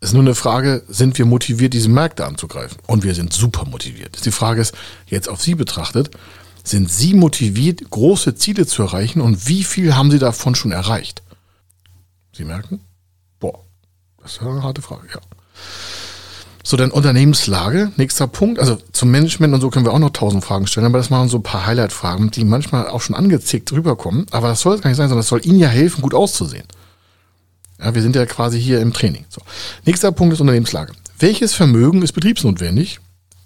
[0.00, 2.78] Es ist nur eine Frage, sind wir motiviert, diese Märkte anzugreifen?
[2.86, 4.24] Und wir sind super motiviert.
[4.24, 4.74] Die Frage ist,
[5.06, 6.10] jetzt auf Sie betrachtet,
[6.64, 11.22] sind Sie motiviert, große Ziele zu erreichen und wie viel haben Sie davon schon erreicht?
[12.32, 12.80] Sie merken?
[13.40, 13.64] Boah,
[14.22, 15.20] das ist eine harte Frage, ja.
[16.64, 18.60] So, dann Unternehmenslage, nächster Punkt.
[18.60, 21.28] Also zum Management und so können wir auch noch tausend Fragen stellen, aber das machen
[21.28, 24.26] so ein paar Highlight-Fragen, die manchmal auch schon angezickt rüberkommen.
[24.30, 26.66] Aber das soll es gar nicht sein, sondern das soll Ihnen ja helfen, gut auszusehen.
[27.80, 29.24] Ja, wir sind ja quasi hier im Training.
[29.28, 29.40] So.
[29.84, 30.92] Nächster Punkt ist Unternehmenslage.
[31.18, 33.00] Welches Vermögen ist betriebsnotwendig?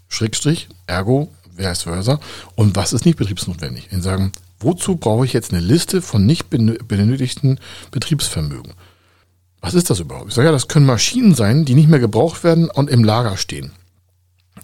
[0.08, 2.20] Schrägstrich, ergo, vice versa.
[2.54, 3.88] Und was ist nicht betriebsnotwendig?
[3.90, 7.58] Sie sagen, wozu brauche ich jetzt eine Liste von nicht benötigten
[7.90, 8.74] Betriebsvermögen?
[9.66, 10.28] Was ist das überhaupt?
[10.28, 13.36] Ich sage, ja, das können Maschinen sein, die nicht mehr gebraucht werden und im Lager
[13.36, 13.72] stehen.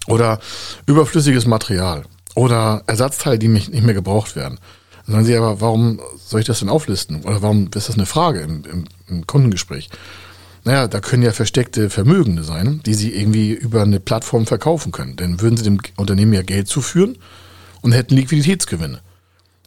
[0.07, 0.41] Oder
[0.87, 2.05] überflüssiges Material.
[2.35, 4.59] Oder Ersatzteile, die nicht mehr gebraucht werden.
[5.07, 7.23] Dann sagen Sie aber, warum soll ich das denn auflisten?
[7.25, 9.91] Oder warum ist das eine Frage im, im, im Kundengespräch?
[10.65, 15.17] naja, da können ja versteckte Vermögende sein, die sie irgendwie über eine Plattform verkaufen können.
[15.17, 17.19] Denn würden sie dem Unternehmen ja Geld zuführen
[17.81, 19.01] und hätten Liquiditätsgewinne.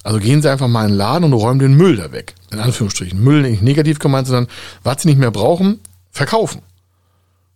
[0.03, 2.35] Also gehen Sie einfach mal in den Laden und räumen den Müll da weg.
[2.55, 3.21] In Anführungsstrichen.
[3.21, 4.47] Müll nicht negativ gemeint, sondern
[4.81, 6.61] was Sie nicht mehr brauchen, verkaufen.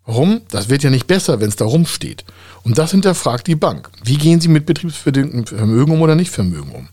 [0.05, 0.41] Warum?
[0.49, 2.25] Das wird ja nicht besser, wenn es da rumsteht.
[2.63, 3.89] Und das hinterfragt die Bank.
[4.03, 6.89] Wie gehen Sie mit betriebsbedingtem Vermögen um oder nicht Vermögen um?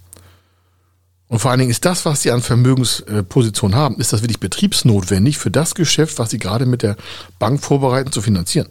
[1.26, 5.38] Und vor allen Dingen ist das, was Sie an Vermögensposition haben, ist das wirklich betriebsnotwendig
[5.38, 6.96] für das Geschäft, was Sie gerade mit der
[7.40, 8.68] Bank vorbereiten zu finanzieren?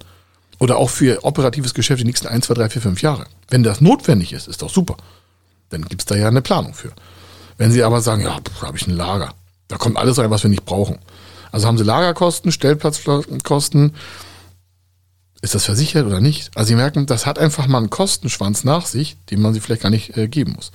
[0.60, 3.26] Oder auch für Ihr operatives Geschäft die nächsten 1, 2, 3, 4, 5 Jahre.
[3.50, 4.96] Wenn das notwendig ist, ist doch super.
[5.72, 6.94] Dann gibt es da ja eine Planung für.
[7.58, 9.34] Wenn Sie aber sagen, ja, da habe ich ein Lager,
[9.68, 11.00] da kommt alles rein, was wir nicht brauchen.
[11.52, 13.94] Also haben Sie Lagerkosten, Stellplatzkosten,
[15.42, 16.52] ist das versichert oder nicht?
[16.56, 19.84] Also Sie merken, das hat einfach mal einen Kostenschwanz nach sich, den man sich vielleicht
[19.84, 20.72] gar nicht äh, geben muss.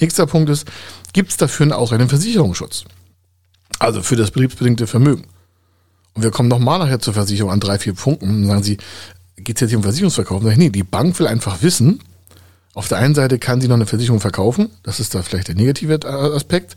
[0.00, 0.66] Nächster Punkt ist,
[1.12, 2.84] gibt es dafür einen ausreichenden Versicherungsschutz?
[3.78, 5.26] Also für das betriebsbedingte Vermögen.
[6.14, 8.28] Und wir kommen nochmal nachher zur Versicherung an drei, vier Punkten.
[8.28, 8.78] Und sagen Sie,
[9.36, 10.42] geht es jetzt hier um Versicherungsverkauf?
[10.42, 12.00] Sag ich, nee, die Bank will einfach wissen,
[12.74, 15.54] auf der einen Seite kann sie noch eine Versicherung verkaufen, das ist da vielleicht der
[15.54, 16.76] negative Aspekt.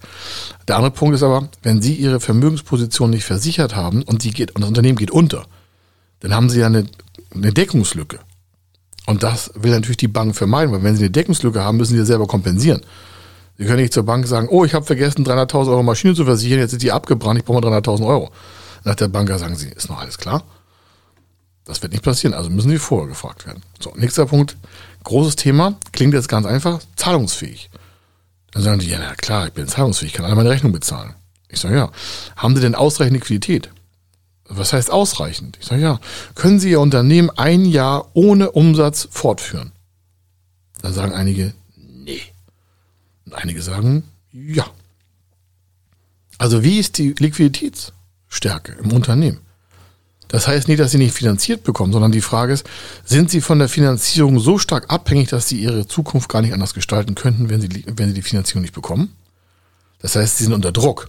[0.68, 4.56] Der andere Punkt ist aber, wenn Sie Ihre Vermögensposition nicht versichert haben und, die geht,
[4.56, 5.46] und das Unternehmen geht unter,
[6.20, 6.86] dann haben Sie ja eine
[7.34, 8.20] eine Deckungslücke.
[9.06, 12.06] Und das will natürlich die Bank vermeiden, weil wenn sie eine Deckungslücke haben, müssen sie
[12.06, 12.82] selber kompensieren.
[13.58, 16.60] Sie können nicht zur Bank sagen, oh, ich habe vergessen, 300.000 Euro Maschine zu versichern,
[16.60, 18.32] jetzt sind die abgebrannt, ich brauche mal 300.000 Euro.
[18.84, 20.44] Nach der Banker sagen sie, ist noch alles klar?
[21.66, 23.64] Das wird nicht passieren, also müssen sie vorher gefragt werden.
[23.80, 24.58] So, nächster Punkt,
[25.08, 27.70] großes Thema, klingt jetzt ganz einfach, zahlungsfähig.
[28.52, 31.16] Dann sagen die, ja, na klar, ich bin zahlungsfähig, kann alle meine Rechnung bezahlen.
[31.50, 31.92] Ich sage, ja.
[32.36, 33.70] Haben Sie denn ausreichend Liquidität?
[34.50, 35.58] Was heißt ausreichend?
[35.60, 36.00] Ich sage, ja,
[36.36, 39.72] können Sie Ihr Unternehmen ein Jahr ohne Umsatz fortführen?
[40.82, 42.22] Da sagen einige, nee.
[43.26, 44.66] Und einige sagen, ja.
[46.38, 49.40] Also wie ist die Liquiditätsstärke im Unternehmen?
[50.28, 52.66] Das heißt nicht, dass Sie nicht finanziert bekommen, sondern die Frage ist,
[53.06, 56.74] sind Sie von der Finanzierung so stark abhängig, dass Sie Ihre Zukunft gar nicht anders
[56.74, 59.14] gestalten könnten, wenn Sie, wenn Sie die Finanzierung nicht bekommen?
[60.02, 61.08] Das heißt, Sie sind unter Druck.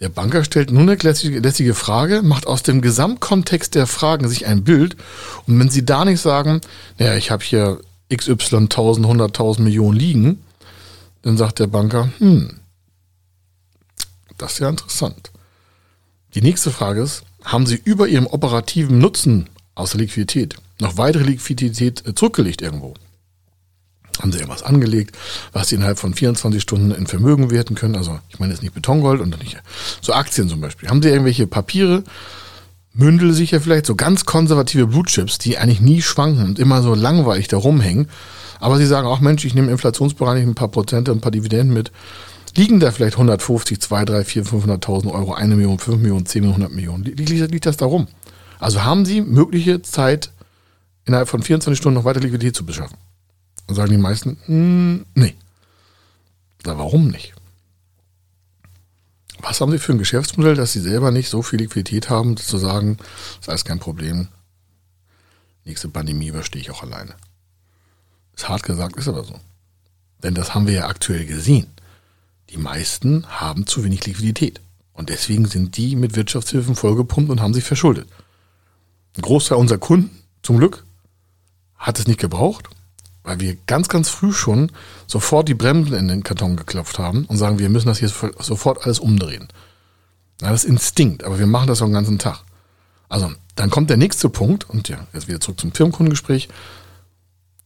[0.00, 4.62] Der Banker stellt nun eine lässige Frage, macht aus dem Gesamtkontext der Fragen sich ein
[4.62, 4.96] Bild
[5.46, 6.60] und wenn Sie da nicht sagen,
[6.98, 7.80] naja, ich habe hier
[8.14, 10.44] XY 1000, 100.000 Millionen liegen,
[11.22, 12.60] dann sagt der Banker, hm,
[14.38, 15.32] das ist ja interessant.
[16.34, 21.24] Die nächste Frage ist, haben Sie über Ihrem operativen Nutzen aus der Liquidität noch weitere
[21.24, 22.94] Liquidität zurückgelegt irgendwo?
[24.20, 25.16] haben sie irgendwas angelegt,
[25.52, 27.96] was sie innerhalb von 24 Stunden in Vermögen werten können.
[27.96, 29.58] Also ich meine jetzt nicht Betongold und nicht
[30.00, 30.88] so Aktien zum Beispiel.
[30.88, 32.02] Haben sie irgendwelche Papiere,
[32.92, 37.46] Mündel sicher vielleicht, so ganz konservative Blutchips, die eigentlich nie schwanken und immer so langweilig
[37.48, 38.08] da rumhängen.
[38.58, 41.92] Aber sie sagen auch, Mensch, ich nehme inflationsbereinigt ein paar Prozente, ein paar Dividenden mit.
[42.58, 46.62] Liegen da vielleicht 150, 2, 3, 4, 500.000 Euro, 1 Million, 5 Millionen, 10 Millionen,
[46.64, 47.04] 100 Millionen?
[47.04, 48.08] Liegt, liegt das da rum?
[48.58, 50.32] Also haben sie mögliche Zeit,
[51.04, 52.98] innerhalb von 24 Stunden noch weiter Liquidität zu beschaffen?
[53.68, 55.36] Dann sagen die meisten, hm, nee.
[56.64, 57.32] Na, warum nicht?
[59.40, 62.58] Was haben sie für ein Geschäftsmodell, dass sie selber nicht so viel Liquidität haben, zu
[62.58, 62.98] sagen,
[63.46, 64.26] das ist kein Problem.
[65.64, 67.14] Nächste Pandemie überstehe ich auch alleine.
[68.34, 69.38] Ist hart gesagt, ist aber so.
[70.24, 71.68] Denn das haben wir ja aktuell gesehen.
[72.50, 74.60] Die meisten haben zu wenig Liquidität.
[74.92, 78.08] Und deswegen sind die mit Wirtschaftshilfen vollgepumpt und haben sich verschuldet.
[79.16, 80.84] Ein Großteil unserer Kunden, zum Glück,
[81.76, 82.68] hat es nicht gebraucht
[83.28, 84.72] weil wir ganz, ganz früh schon
[85.06, 88.84] sofort die Bremsen in den Karton geklopft haben und sagen, wir müssen das hier sofort
[88.84, 89.48] alles umdrehen.
[90.40, 92.42] Ja, das ist Instinkt, aber wir machen das auch den ganzen Tag.
[93.10, 96.48] Also, dann kommt der nächste Punkt und ja, jetzt wieder zurück zum Firmenkundengespräch.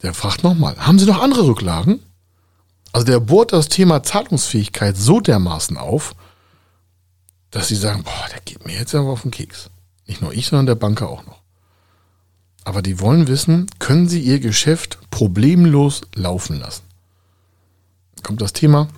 [0.03, 2.01] Der fragt nochmal, haben Sie noch andere Rücklagen?
[2.93, 6.15] Also der bohrt das Thema Zahlungsfähigkeit so dermaßen auf,
[7.51, 9.71] dass sie sagen, boah, der geht mir jetzt aber auf den Keks.
[10.07, 11.41] Nicht nur ich, sondern der Banker auch noch.
[12.65, 16.83] Aber die wollen wissen, können sie ihr Geschäft problemlos laufen lassen?
[18.23, 18.89] Kommt das Thema.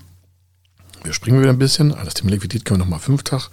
[1.02, 1.94] Wir springen wieder ein bisschen.
[1.94, 3.50] Ah, das Thema Liquidität können wir nochmal fünf Tag.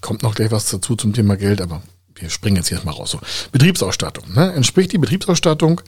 [0.00, 1.82] Kommt noch gleich was dazu zum Thema Geld, aber
[2.14, 3.10] wir springen jetzt erstmal raus.
[3.12, 3.20] So,
[3.52, 4.32] Betriebsausstattung.
[4.32, 4.52] Ne?
[4.52, 5.80] Entspricht die Betriebsausstattung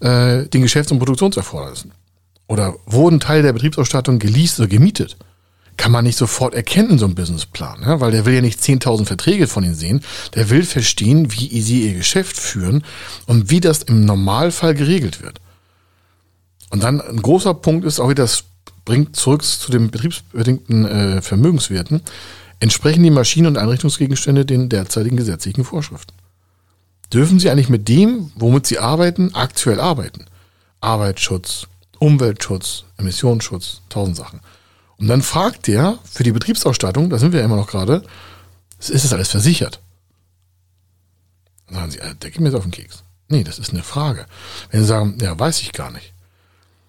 [0.00, 1.92] äh, den Geschäfts- und Produktionserfordernissen?
[2.50, 5.16] Oder wurden Teile der Betriebsausstattung geleast oder gemietet?
[5.76, 8.00] kann man nicht sofort erkennen so einem Businessplan, ne?
[8.00, 10.02] weil der will ja nicht 10.000 Verträge von ihnen sehen,
[10.34, 12.84] der will verstehen, wie sie ihr Geschäft führen
[13.26, 15.40] und wie das im Normalfall geregelt wird.
[16.68, 18.44] Und dann ein großer Punkt ist auch wieder, das
[18.84, 22.02] bringt zurück zu den betriebsbedingten äh, Vermögenswerten,
[22.58, 26.12] entsprechen die Maschinen und Einrichtungsgegenstände den derzeitigen gesetzlichen Vorschriften.
[27.10, 30.26] Dürfen sie eigentlich mit dem, womit sie arbeiten, aktuell arbeiten?
[30.82, 31.68] Arbeitsschutz,
[32.00, 34.40] Umweltschutz, Emissionsschutz, tausend Sachen.
[34.98, 38.02] Und dann fragt der für die Betriebsausstattung, da sind wir ja immer noch gerade,
[38.78, 39.80] ist das alles versichert?
[41.68, 43.04] Dann sagen sie, äh, der geht mir jetzt auf den Keks.
[43.28, 44.26] Nee, das ist eine Frage.
[44.70, 46.12] Wenn sie sagen, ja, weiß ich gar nicht.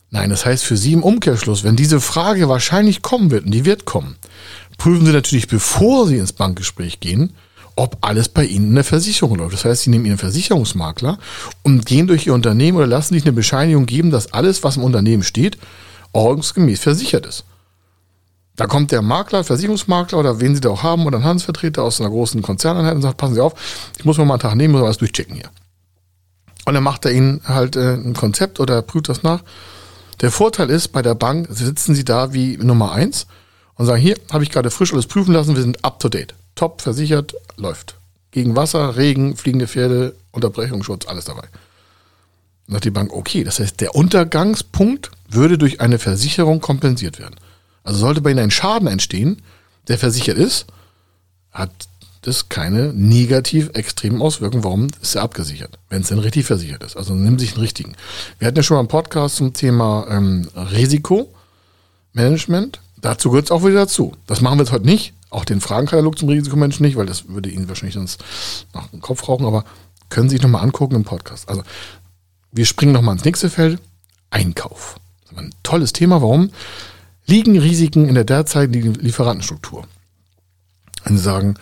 [0.10, 3.63] Nein, das heißt für Sie im Umkehrschluss, wenn diese Frage wahrscheinlich kommen wird, und die
[3.63, 4.17] wird kommen,
[4.78, 7.34] prüfen Sie natürlich, bevor Sie ins Bankgespräch gehen,
[7.75, 9.53] ob alles bei Ihnen in der Versicherung läuft.
[9.53, 11.17] Das heißt, Sie nehmen Ihren Versicherungsmakler
[11.63, 14.84] und gehen durch Ihr Unternehmen oder lassen sich eine Bescheinigung geben, dass alles, was im
[14.84, 15.57] Unternehmen steht,
[16.13, 17.45] ordnungsgemäß versichert ist.
[18.55, 22.01] Da kommt der Makler, Versicherungsmakler oder wen Sie da auch haben oder ein Handelsvertreter aus
[22.01, 23.53] einer großen Konzerneinheit und sagt, passen Sie auf,
[23.97, 25.49] ich muss mir mal einen Tag nehmen, muss mal was durchchecken hier.
[26.65, 29.41] Und dann macht er Ihnen halt äh, ein Konzept oder prüft das nach.
[30.19, 33.25] Der Vorteil ist, bei der Bank sitzen Sie da wie Nummer eins
[33.75, 36.36] und sagen, hier habe ich gerade frisch alles prüfen lassen, wir sind up to date
[36.55, 37.95] top versichert, läuft.
[38.31, 41.47] Gegen Wasser, Regen, fliegende Pferde, Unterbrechungsschutz, alles dabei.
[42.67, 47.35] Und sagt die Bank, okay, das heißt, der Untergangspunkt würde durch eine Versicherung kompensiert werden.
[47.83, 49.41] Also sollte bei Ihnen ein Schaden entstehen,
[49.87, 50.67] der versichert ist,
[51.51, 51.71] hat
[52.21, 54.63] das keine negativ extremen Auswirkungen.
[54.63, 55.79] Warum ist er abgesichert?
[55.89, 56.95] Wenn es denn richtig versichert ist.
[56.95, 57.95] Also nimm sich einen richtigen.
[58.37, 62.79] Wir hatten ja schon mal einen Podcast zum Thema ähm, Risikomanagement.
[63.01, 64.13] Dazu gehört es auch wieder dazu.
[64.27, 65.15] Das machen wir jetzt heute nicht.
[65.31, 68.23] Auch den Fragenkatalog zum Risikomenschen nicht, weil das würde Ihnen wahrscheinlich sonst
[68.73, 69.63] nach dem Kopf rauchen, aber
[70.09, 71.49] können Sie sich nochmal angucken im Podcast.
[71.49, 71.63] Also,
[72.51, 73.79] wir springen nochmal ins nächste Feld.
[74.29, 74.97] Einkauf.
[75.23, 76.21] Das ist ein tolles Thema.
[76.21, 76.51] Warum?
[77.25, 79.85] Liegen Risiken in der derzeitigen Lieferantenstruktur?
[81.05, 81.55] Und Sie sagen,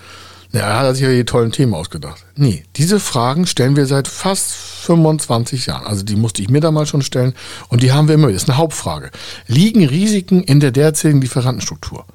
[0.52, 2.26] na, er hat sich ja die tollen Themen ausgedacht.
[2.36, 5.86] Nee, diese Fragen stellen wir seit fast 25 Jahren.
[5.86, 7.36] Also die musste ich mir damals schon stellen
[7.68, 8.28] und die haben wir immer.
[8.32, 9.12] Das ist eine Hauptfrage.
[9.46, 12.06] Liegen Risiken in der derzeitigen Lieferantenstruktur?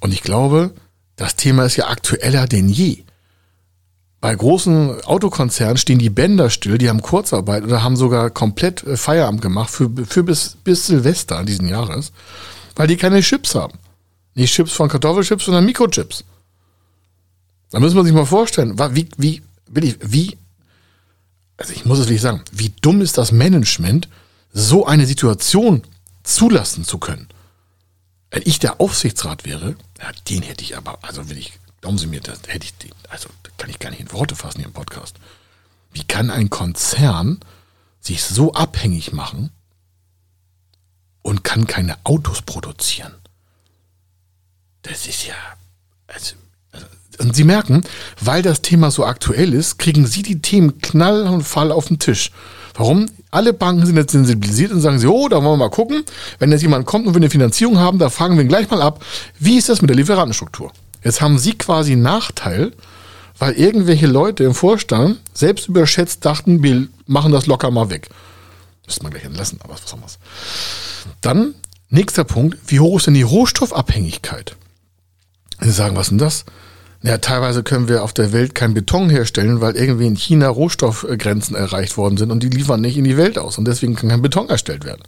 [0.00, 0.74] Und ich glaube,
[1.16, 3.04] das Thema ist ja aktueller denn je.
[4.20, 8.96] Bei großen Autokonzernen stehen die Bänder still, die haben Kurzarbeit oder haben sogar komplett äh,
[8.96, 12.12] Feierabend gemacht für, für bis, bis Silvester diesen Jahres,
[12.74, 13.78] weil die keine Chips haben.
[14.34, 16.24] Nicht Chips von Kartoffelchips, sondern Mikrochips.
[17.70, 20.36] Da muss man sich mal vorstellen, wie, wie, will ich, wie,
[21.56, 24.08] also ich muss es wirklich sagen, wie dumm ist das Management,
[24.52, 25.82] so eine Situation
[26.22, 27.28] zulassen zu können?
[28.30, 32.06] Wenn ich der Aufsichtsrat wäre, ja, den hätte ich aber, also will ich, glauben Sie
[32.06, 34.72] mir, das hätte ich den, also kann ich gar nicht in Worte fassen hier im
[34.72, 35.16] Podcast.
[35.92, 37.40] Wie kann ein Konzern
[38.00, 39.50] sich so abhängig machen
[41.22, 43.14] und kann keine Autos produzieren?
[44.82, 45.34] Das ist ja,
[46.06, 46.36] also,
[46.70, 46.86] also,
[47.18, 47.82] und Sie merken,
[48.20, 51.98] weil das Thema so aktuell ist, kriegen Sie die Themen knall und fall auf den
[51.98, 52.30] Tisch.
[52.76, 53.06] Warum?
[53.30, 56.04] Alle Banken sind jetzt sensibilisiert und sagen sie, oh, da wollen wir mal gucken.
[56.38, 58.82] Wenn jetzt jemand kommt und wir eine Finanzierung haben, da fragen wir ihn gleich mal
[58.82, 59.04] ab,
[59.38, 60.72] wie ist das mit der Lieferantenstruktur?
[61.02, 62.72] Jetzt haben sie quasi einen Nachteil,
[63.38, 68.08] weil irgendwelche Leute im Vorstand selbst überschätzt dachten, wir machen das locker mal weg.
[68.84, 71.54] Müsste man gleich entlassen, aber was haben wir Dann,
[71.88, 74.56] nächster Punkt, wie hoch ist denn die Rohstoffabhängigkeit?
[75.60, 76.44] Sie sagen, was ist denn das?
[77.02, 81.54] Ja, teilweise können wir auf der Welt kein Beton herstellen, weil irgendwie in China Rohstoffgrenzen
[81.54, 83.58] erreicht worden sind und die liefern nicht in die Welt aus.
[83.58, 85.02] Und deswegen kann kein Beton erstellt werden.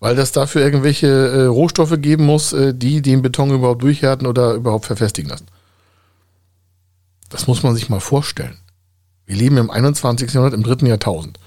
[0.00, 4.54] Weil das dafür irgendwelche äh, Rohstoffe geben muss, äh, die den Beton überhaupt durchhärten oder
[4.54, 5.46] überhaupt verfestigen lassen.
[7.28, 8.58] Das muss man sich mal vorstellen.
[9.24, 10.34] Wir leben im 21.
[10.34, 11.38] Jahrhundert, im dritten Jahrtausend.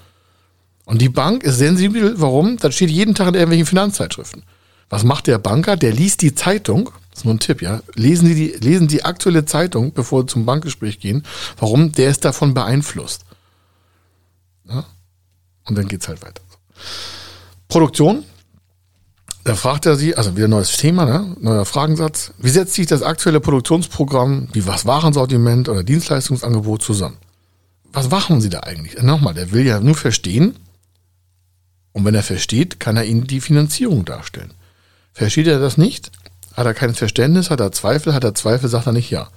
[0.86, 2.56] Und die Bank ist sensibel, warum?
[2.56, 4.44] Das steht jeden Tag in irgendwelchen Finanzzeitschriften.
[4.88, 5.76] Was macht der Banker?
[5.76, 7.80] Der liest die Zeitung das ist nur ein Tipp, ja.
[7.94, 11.22] Lesen Sie die, lesen Sie aktuelle Zeitung, bevor Sie zum Bankgespräch gehen.
[11.58, 11.92] Warum?
[11.92, 13.24] Der ist davon beeinflusst.
[14.68, 14.84] Ja?
[15.66, 16.42] Und dann geht's halt weiter.
[17.68, 18.22] Produktion.
[19.44, 21.34] Da fragt er Sie, also wieder neues Thema, ne?
[21.40, 22.34] neuer Fragensatz.
[22.36, 27.16] Wie setzt sich das aktuelle Produktionsprogramm, wie was Warensortiment oder Dienstleistungsangebot zusammen?
[27.94, 29.00] Was machen Sie da eigentlich?
[29.00, 30.56] Nochmal, der will ja nur verstehen.
[31.92, 34.52] Und wenn er versteht, kann er Ihnen die Finanzierung darstellen.
[35.16, 36.12] Versteht er das nicht,
[36.52, 39.30] hat er kein Verständnis, hat er Zweifel, hat er Zweifel, sagt er nicht ja.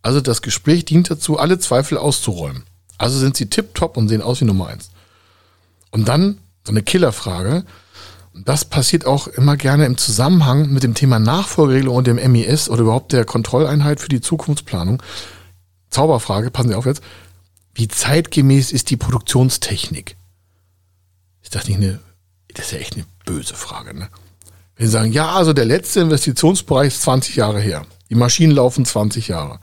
[0.00, 2.62] Also das Gespräch dient dazu, alle Zweifel auszuräumen.
[2.96, 4.90] Also sind sie tipptopp und sehen aus wie Nummer eins.
[5.90, 7.64] Und dann so eine Killerfrage.
[8.34, 12.82] Das passiert auch immer gerne im Zusammenhang mit dem Thema Nachfolgeregelung und dem MIS oder
[12.82, 15.02] überhaupt der Kontrolleinheit für die Zukunftsplanung.
[15.90, 17.02] Zauberfrage, passen Sie auf jetzt.
[17.74, 20.16] Wie zeitgemäß ist die Produktionstechnik?
[21.42, 21.98] Ist das nicht eine,
[22.54, 24.08] das ist ja echt eine böse Frage, ne?
[24.76, 27.86] Wenn Sie sagen, ja, also der letzte Investitionsbereich ist 20 Jahre her.
[28.10, 29.58] Die Maschinen laufen 20 Jahre.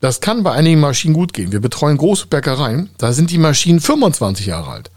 [0.00, 1.50] Das kann bei einigen Maschinen gut gehen.
[1.50, 4.90] Wir betreuen große Bäckereien, da sind die Maschinen 25 Jahre alt.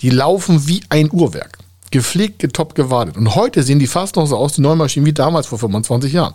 [0.00, 1.58] Die laufen wie ein Uhrwerk.
[1.92, 3.16] Gepflegt, getoppt, gewartet.
[3.16, 6.12] Und heute sehen die fast noch so aus, die neuen Maschinen, wie damals vor 25
[6.12, 6.34] Jahren.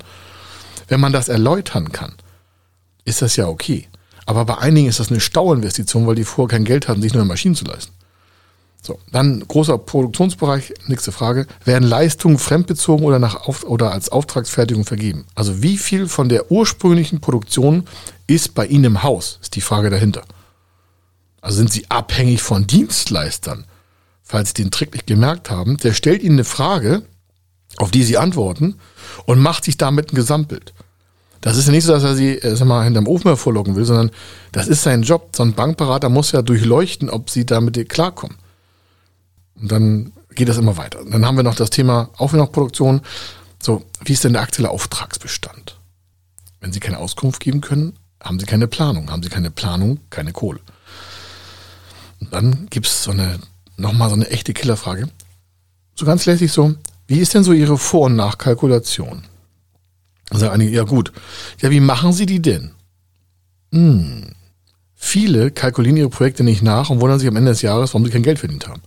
[0.88, 2.13] Wenn man das erläutern kann,
[3.06, 3.88] ist das ja okay.
[4.26, 7.26] Aber bei einigen ist das eine Stauinvestition, weil die vorher kein Geld hatten, sich neue
[7.26, 7.94] Maschinen zu leisten.
[8.86, 11.48] So, dann großer Produktionsbereich, nächste Frage.
[11.63, 15.26] Werden Leistungen fremdbezogen oder, nach Auf oder als Auftragsfertigung vergeben?
[15.34, 17.88] Also wie viel von der ursprünglichen Produktion
[18.28, 20.21] ist bei Ihnen im Haus, ist die Frage dahinter.
[21.41, 23.65] Also sind Sie abhängig von Dienstleistern?
[24.21, 27.02] Falls Sie den Trick nicht gemerkt haben, der stellt Ihnen eine Frage,
[27.78, 28.76] auf die Sie antworten
[29.26, 30.74] und macht sich damit ein Gesamtbild.
[31.41, 33.86] Das ist ja nicht so, dass er sie äh, sag mal, hinterm Ofen hervorlocken will,
[33.86, 34.12] sondern
[34.52, 35.30] das ist sein Job.
[35.36, 38.38] So ein Bankberater muss ja durchleuchten, ob sie damit klarkommen.
[39.60, 41.00] Und dann geht das immer weiter.
[41.00, 43.02] Und dann haben wir noch das Thema auch wieder noch Produktion.
[43.62, 45.78] So, wie ist denn der aktuelle Auftragsbestand?
[46.60, 49.12] Wenn Sie keine Auskunft geben können, haben Sie keine Planung.
[49.12, 50.60] Haben Sie keine Planung, keine Kohle.
[52.20, 53.39] Und dann gibt es so eine,
[53.78, 55.10] nochmal so eine echte Killerfrage.
[55.96, 56.76] So ganz lässig so,
[57.08, 59.24] wie ist denn so Ihre Vor- und Nachkalkulation?
[60.30, 61.12] Dann sagen einige, ja gut.
[61.62, 62.72] Ja, wie machen Sie die denn?
[63.72, 64.36] Hm.
[64.96, 68.12] Viele kalkulieren ihre Projekte nicht nach und wundern sich am Ende des Jahres, warum sie
[68.12, 68.82] kein Geld verdient haben.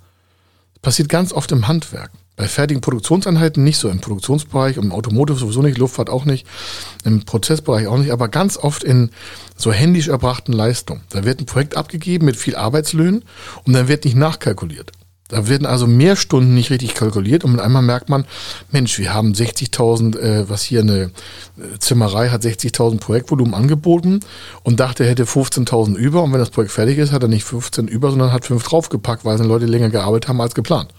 [0.82, 2.10] Passiert ganz oft im Handwerk.
[2.36, 6.46] Bei fertigen Produktionseinheiten nicht so, im Produktionsbereich, im Automotive sowieso nicht, Luftfahrt auch nicht,
[7.04, 9.10] im Prozessbereich auch nicht, aber ganz oft in
[9.56, 11.02] so händisch erbrachten Leistungen.
[11.08, 13.24] Da wird ein Projekt abgegeben mit viel Arbeitslöhnen
[13.64, 14.92] und dann wird nicht nachkalkuliert.
[15.28, 18.24] Da werden also mehr Stunden nicht richtig kalkuliert und mit einmal merkt man,
[18.72, 24.20] Mensch, wir haben 60.000, äh, was hier eine äh, Zimmerei hat 60.000 Projektvolumen angeboten
[24.62, 27.44] und dachte, er hätte 15.000 über und wenn das Projekt fertig ist, hat er nicht
[27.44, 30.94] 15 über, sondern hat 5 draufgepackt, weil seine Leute länger gearbeitet haben als geplant.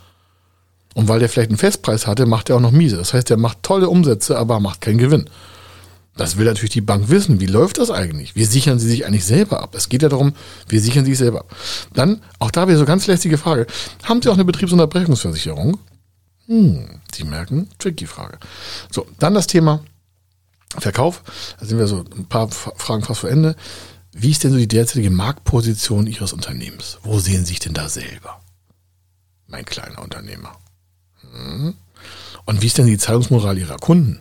[0.93, 2.97] Und weil der vielleicht einen Festpreis hatte, macht er auch noch miese.
[2.97, 5.29] Das heißt, er macht tolle Umsätze, aber macht keinen Gewinn.
[6.19, 7.39] Das will natürlich die Bank wissen.
[7.39, 8.35] Wie läuft das eigentlich?
[8.35, 9.73] Wie sichern sie sich eigentlich selber ab?
[9.73, 10.33] Es geht ja darum,
[10.67, 11.55] wir sichern sich selber ab.
[11.93, 13.67] Dann, auch da wäre so ganz lästige Frage.
[14.03, 15.79] Haben Sie auch eine Betriebsunterbrechungsversicherung?
[16.47, 18.37] Hm, Sie merken, tricky Frage.
[18.91, 19.81] So, dann das Thema
[20.77, 21.23] Verkauf.
[21.57, 23.55] Da sind wir so ein paar Fragen fast vor Ende.
[24.11, 26.97] Wie ist denn so die derzeitige Marktposition Ihres Unternehmens?
[27.01, 28.41] Wo sehen Sie sich denn da selber?
[29.47, 30.51] Mein kleiner Unternehmer.
[31.31, 31.75] Hm.
[32.43, 34.19] Und wie ist denn die Zahlungsmoral Ihrer Kunden?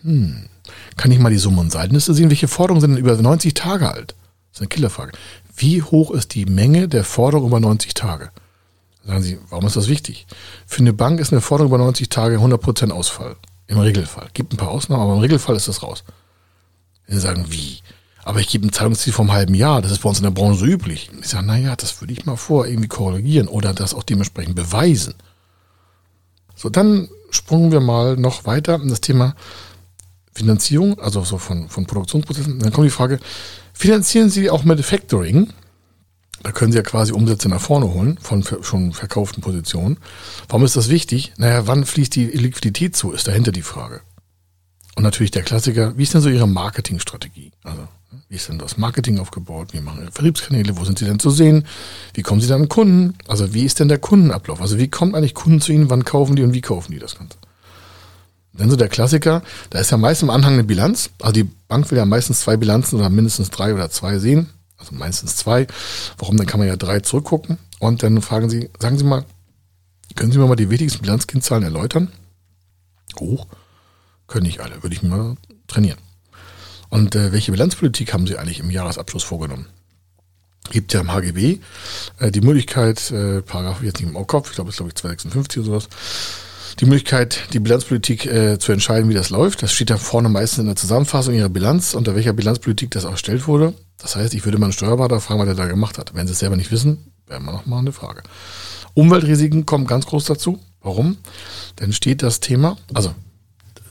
[0.00, 0.48] Hm.
[0.96, 2.30] Kann ich mal die Summe und Seitenliste sehen?
[2.30, 4.14] Welche Forderungen sind denn über 90 Tage alt?
[4.50, 5.12] Das ist eine Killerfrage.
[5.56, 8.30] Wie hoch ist die Menge der Forderungen über 90 Tage?
[9.04, 10.26] Sagen Sie, warum ist das wichtig?
[10.66, 13.36] Für eine Bank ist eine Forderung über 90 Tage 100% Ausfall.
[13.66, 14.28] Im Regelfall.
[14.34, 16.04] Gibt ein paar Ausnahmen, aber im Regelfall ist das raus.
[17.06, 17.78] Sie sagen, wie?
[18.22, 19.80] Aber ich gebe ein Zahlungsziel vom halben Jahr.
[19.80, 21.10] Das ist bei uns in der Branche so üblich.
[21.20, 25.14] Ich sage, naja, das würde ich mal vor irgendwie korrigieren oder das auch dementsprechend beweisen.
[26.54, 29.34] So, dann sprungen wir mal noch weiter in das Thema
[30.38, 32.58] Finanzierung, also so von, von Produktionsprozessen.
[32.58, 33.18] Dann kommt die Frage,
[33.72, 35.52] finanzieren Sie auch mit Factoring?
[36.42, 39.98] Da können Sie ja quasi Umsätze nach vorne holen von schon verkauften Positionen.
[40.48, 41.32] Warum ist das wichtig?
[41.36, 44.00] Naja, wann fließt die Liquidität zu, ist dahinter die Frage.
[44.94, 47.52] Und natürlich der Klassiker, wie ist denn so Ihre Marketingstrategie?
[47.62, 47.86] Also,
[48.28, 49.72] wie ist denn das Marketing aufgebaut?
[49.72, 50.76] Wie machen Ihre Vertriebskanäle?
[50.76, 51.66] Wo sind Sie denn zu sehen?
[52.14, 53.14] Wie kommen Sie dann an Kunden?
[53.26, 54.60] Also, wie ist denn der Kundenablauf?
[54.60, 55.90] Also, wie kommen eigentlich Kunden zu Ihnen?
[55.90, 57.38] Wann kaufen die und wie kaufen die das Ganze?
[58.52, 61.10] Dann so der Klassiker, da ist ja meist im Anhang eine Bilanz.
[61.20, 64.48] Also die Bank will ja meistens zwei Bilanzen oder mindestens drei oder zwei sehen.
[64.76, 65.66] Also meistens zwei.
[66.16, 66.36] Warum?
[66.36, 67.58] Dann kann man ja drei zurückgucken.
[67.78, 69.24] Und dann fragen Sie, sagen Sie mal,
[70.14, 72.08] können Sie mir mal die wichtigsten Bilanzkennzahlen erläutern?
[73.20, 73.46] Hoch.
[74.26, 75.98] Können nicht alle, würde ich mir mal trainieren.
[76.88, 79.66] Und äh, welche Bilanzpolitik haben Sie eigentlich im Jahresabschluss vorgenommen?
[80.70, 81.58] Gibt ja im HGB
[82.18, 84.96] äh, die Möglichkeit, äh, Paragraph jetzt nicht im Kopf, ich glaube, es ist glaube ich
[84.96, 85.88] 256 oder sowas,
[86.80, 89.62] die Möglichkeit, die Bilanzpolitik äh, zu entscheiden, wie das läuft.
[89.62, 93.12] Das steht da vorne meistens in der Zusammenfassung ihrer Bilanz, unter welcher Bilanzpolitik das auch
[93.12, 93.74] erstellt wurde.
[93.98, 96.14] Das heißt, ich würde mal einen Steuerberater fragen, was er da gemacht hat.
[96.14, 98.22] Wenn sie es selber nicht wissen, wäre mal noch mal eine Frage.
[98.94, 100.60] Umweltrisiken kommen ganz groß dazu.
[100.80, 101.18] Warum?
[101.80, 103.12] Denn steht das Thema, also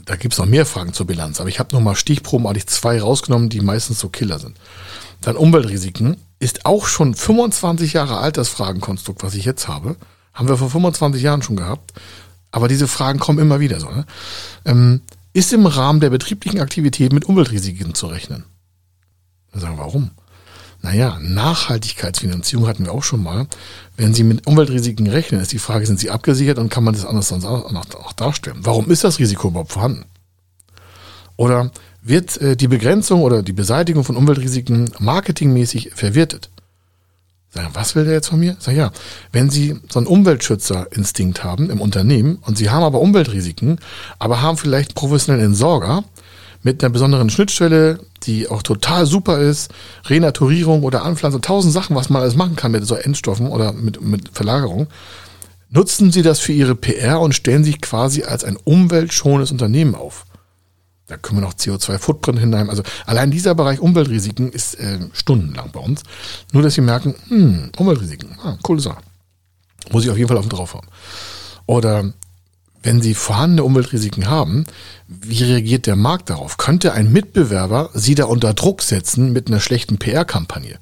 [0.06, 3.50] da gibt es noch mehr Fragen zur Bilanz, aber ich habe nochmal stichprobenartig zwei rausgenommen,
[3.50, 4.58] die meistens so Killer sind.
[5.20, 9.98] Dann Umweltrisiken ist auch schon 25 Jahre alt, das Fragenkonstrukt, was ich jetzt habe.
[10.34, 11.94] Haben wir vor 25 Jahren schon gehabt.
[12.58, 13.88] Aber diese Fragen kommen immer wieder so.
[13.88, 14.04] Ne?
[14.66, 18.46] Ähm, ist im Rahmen der betrieblichen Aktivität mit Umweltrisiken zu rechnen?
[19.52, 20.10] Dann sagen, warum?
[20.82, 23.46] Naja, Nachhaltigkeitsfinanzierung hatten wir auch schon mal.
[23.96, 27.06] Wenn Sie mit Umweltrisiken rechnen, ist die Frage, sind Sie abgesichert und kann man das
[27.06, 28.58] anders auch darstellen?
[28.62, 30.06] Warum ist das Risiko überhaupt vorhanden?
[31.36, 31.70] Oder
[32.02, 36.50] wird äh, die Begrenzung oder die Beseitigung von Umweltrisiken marketingmäßig verwertet?
[37.74, 38.56] Was will der jetzt von mir?
[38.60, 38.92] Sag ja,
[39.32, 43.80] wenn Sie so einen Umweltschützerinstinkt haben im Unternehmen und Sie haben aber Umweltrisiken,
[44.20, 46.04] aber haben vielleicht professionellen Entsorger
[46.64, 49.72] mit einer besonderen Schnittstelle, die auch total super ist,
[50.06, 54.02] Renaturierung oder Anpflanzung, tausend Sachen, was man alles machen kann mit so Endstoffen oder mit,
[54.02, 54.88] mit Verlagerung.
[55.70, 60.26] Nutzen Sie das für Ihre PR und stellen sich quasi als ein umweltschonendes Unternehmen auf.
[61.08, 62.70] Da können wir noch CO2-Footprint hinein.
[62.70, 66.04] Also allein dieser Bereich Umweltrisiken ist äh, stundenlang bei uns.
[66.52, 69.02] Nur, dass Sie merken, hm, Umweltrisiken, ah, coole Sache.
[69.92, 70.88] Muss ich auf jeden Fall auf dem drauf haben.
[71.66, 72.14] Oder
[72.84, 74.66] wenn Sie vorhandene Umweltrisiken haben,
[75.08, 76.58] wie reagiert der Markt darauf?
[76.58, 80.78] Könnte ein Mitbewerber Sie da unter Druck setzen mit einer schlechten PR-Kampagne?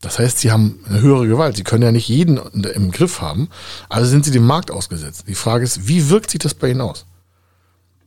[0.00, 1.56] Das heißt, sie haben eine höhere Gewalt.
[1.56, 3.48] Sie können ja nicht jeden im Griff haben,
[3.88, 5.24] also sind sie dem Markt ausgesetzt.
[5.26, 7.04] Die Frage ist, wie wirkt sich das bei ihnen aus?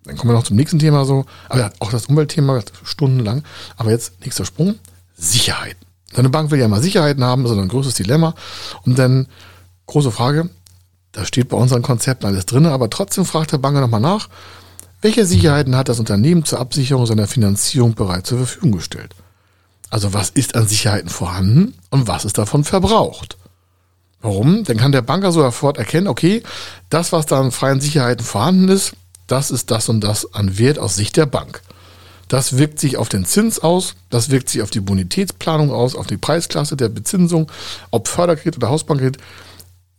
[0.06, 3.43] Dann kommen wir noch zum nächsten Thema so, aber auch das Umweltthema stundenlang.
[3.78, 4.76] Aber jetzt nächster Sprung,
[5.16, 5.78] Sicherheit.
[6.12, 8.34] So eine Bank will ja immer Sicherheiten haben, das ist ein großes Dilemma.
[8.84, 9.28] Und dann
[9.86, 10.49] große Frage,
[11.12, 14.30] da steht bei unseren Konzepten alles drin, aber trotzdem fragt der Banker nochmal nach,
[15.02, 19.16] welche Sicherheiten hat das Unternehmen zur Absicherung seiner Finanzierung bereits zur Verfügung gestellt?
[19.89, 23.38] Also was ist an Sicherheiten vorhanden und was ist davon verbraucht?
[24.22, 24.64] Warum?
[24.64, 26.43] Dann kann der Banker sofort erkennen, okay,
[26.89, 28.93] das, was da an freien Sicherheiten vorhanden ist,
[29.32, 31.62] das ist das und das an Wert aus Sicht der Bank.
[32.28, 36.08] Das wirkt sich auf den Zins aus, das wirkt sich auf die Bonitätsplanung aus, auf
[36.08, 37.52] die Preisklasse der Bezinsung,
[37.92, 39.18] ob Förderkredit oder Hausbankkredit.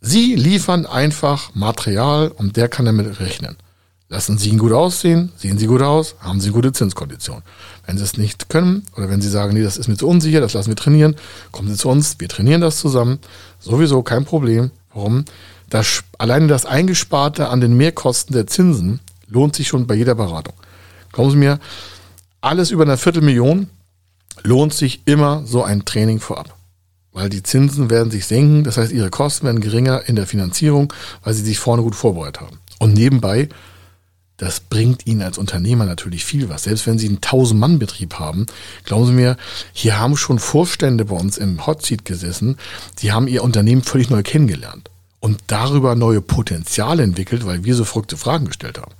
[0.01, 3.55] Sie liefern einfach Material und der kann damit rechnen.
[4.09, 7.43] Lassen Sie ihn gut aussehen, sehen Sie gut aus, haben Sie gute Zinskonditionen.
[7.85, 10.41] Wenn Sie es nicht können oder wenn Sie sagen, nee, das ist mir zu unsicher,
[10.41, 11.15] das lassen wir trainieren,
[11.51, 13.19] kommen Sie zu uns, wir trainieren das zusammen.
[13.59, 14.71] Sowieso kein Problem.
[14.93, 15.25] Warum?
[15.69, 18.99] Das, alleine das Eingesparte an den Mehrkosten der Zinsen
[19.33, 20.53] lohnt sich schon bei jeder Beratung.
[21.11, 21.59] Glauben Sie mir,
[22.41, 23.67] alles über eine Viertelmillion
[24.43, 26.55] lohnt sich immer so ein Training vorab.
[27.11, 30.91] Weil die Zinsen werden sich senken, das heißt, ihre Kosten werden geringer in der Finanzierung,
[31.23, 32.59] weil sie sich vorne gut vorbereitet haben.
[32.79, 33.49] Und nebenbei,
[34.37, 36.63] das bringt Ihnen als Unternehmer natürlich viel was.
[36.63, 38.47] Selbst wenn Sie einen 1000-Mann-Betrieb haben,
[38.83, 39.37] glauben Sie mir,
[39.73, 42.57] hier haben schon Vorstände bei uns im Hotseat gesessen,
[42.99, 47.85] die haben ihr Unternehmen völlig neu kennengelernt und darüber neue Potenziale entwickelt, weil wir so
[47.85, 48.91] verrückte Fragen gestellt haben.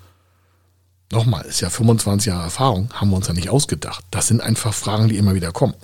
[1.14, 4.04] Nochmal, ist ja 25 Jahre Erfahrung, haben wir uns ja nicht ausgedacht.
[4.10, 5.76] Das sind einfach Fragen, die immer wieder kommen.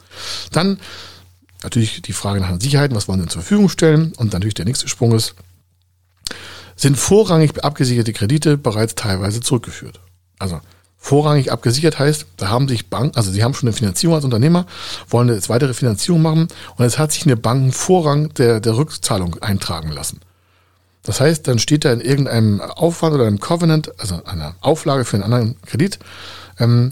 [0.51, 0.79] Dann
[1.61, 4.13] natürlich die Frage nach Sicherheiten, was wollen wir zur Verfügung stellen?
[4.17, 5.35] Und natürlich der nächste Sprung ist,
[6.75, 9.99] sind vorrangig abgesicherte Kredite bereits teilweise zurückgeführt.
[10.39, 10.61] Also
[10.97, 14.65] vorrangig abgesichert heißt, da haben sich Banken, also sie haben schon eine Finanzierung als Unternehmer,
[15.09, 18.77] wollen jetzt weitere Finanzierung machen und es hat sich eine Bank einen Vorrang der, der
[18.77, 20.21] Rückzahlung eintragen lassen.
[21.03, 25.15] Das heißt, dann steht da in irgendeinem Aufwand oder einem Covenant, also einer Auflage für
[25.15, 25.99] einen anderen Kredit,
[26.59, 26.89] ähm,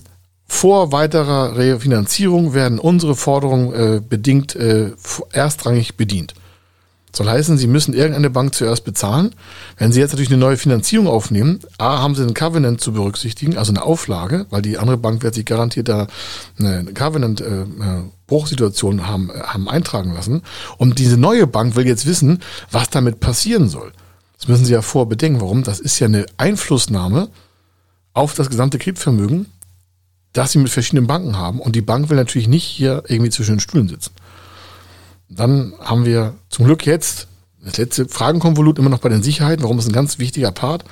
[0.47, 4.91] vor weiterer Refinanzierung werden unsere Forderungen äh, bedingt äh,
[5.33, 6.33] erstrangig bedient.
[7.17, 9.33] Soll heißen, Sie müssen irgendeine Bank zuerst bezahlen.
[9.77, 13.57] Wenn Sie jetzt natürlich eine neue Finanzierung aufnehmen, A, haben Sie einen Covenant zu berücksichtigen,
[13.57, 16.05] also eine Auflage, weil die andere Bank wird sich garantiert da
[16.59, 20.43] eine Covenant-Bruchsituation äh, haben, haben eintragen lassen.
[20.77, 22.37] Und diese neue Bank will jetzt wissen,
[22.69, 23.93] was damit passieren soll.
[24.37, 25.41] Das müssen Sie ja vorbedenken.
[25.41, 25.63] Warum?
[25.63, 27.29] Das ist ja eine Einflussnahme
[28.13, 29.47] auf das gesamte Kreditvermögen,
[30.33, 31.61] das Sie mit verschiedenen Banken haben.
[31.61, 34.11] Und die Bank will natürlich nicht hier irgendwie zwischen den Stühlen sitzen.
[35.29, 37.27] Dann haben wir zum Glück jetzt
[37.61, 39.63] das letzte Fragenkonvolut immer noch bei den Sicherheiten.
[39.63, 40.85] Warum ist ein ganz wichtiger Part?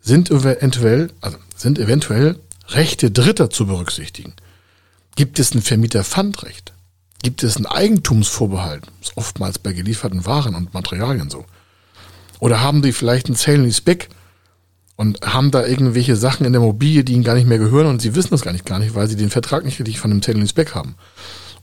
[0.00, 4.34] Sind eventuell, also sind eventuell Rechte Dritter zu berücksichtigen?
[5.16, 6.72] Gibt es ein Vermieter-Pfandrecht?
[7.22, 8.84] Gibt es einen Eigentumsvorbehalt?
[9.00, 11.44] Das ist oftmals bei gelieferten Waren und Materialien so.
[12.38, 14.08] Oder haben die vielleicht einen Sale Back
[14.96, 18.00] und haben da irgendwelche Sachen in der Immobilie, die ihnen gar nicht mehr gehören und
[18.00, 20.22] sie wissen das gar nicht gar nicht, weil sie den Vertrag nicht richtig von dem
[20.22, 20.94] Sale Back haben.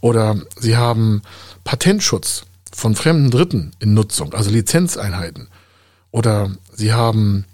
[0.04, 1.22] Oder sie haben
[1.64, 2.44] Patentschutz
[2.74, 5.48] von fremden Dritten in Nutzung, also Lizenzeinheiten.
[6.12, 7.46] Oder sie haben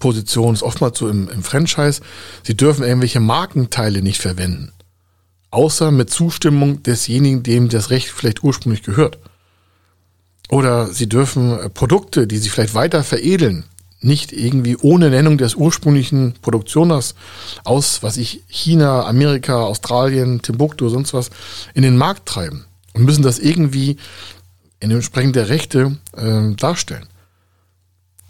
[0.00, 2.00] Positionen, ist oftmals so im, im Franchise,
[2.42, 4.72] sie dürfen irgendwelche Markenteile nicht verwenden.
[5.52, 9.20] Außer mit Zustimmung desjenigen, dem das Recht vielleicht ursprünglich gehört.
[10.48, 13.66] Oder sie dürfen äh, Produkte, die sie vielleicht weiter veredeln,
[14.00, 17.14] nicht irgendwie ohne Nennung des ursprünglichen Produktioners
[17.64, 21.30] aus, was ich, China, Amerika, Australien, Timbuktu, sonst was,
[21.74, 23.96] in den Markt treiben und müssen das irgendwie
[24.80, 27.08] in entsprechend Rechte äh, darstellen.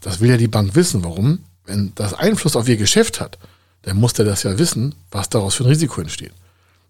[0.01, 1.05] Das will ja die Bank wissen.
[1.05, 1.41] Warum?
[1.65, 3.39] Wenn das Einfluss auf ihr Geschäft hat,
[3.83, 6.33] dann muss der das ja wissen, was daraus für ein Risiko entsteht.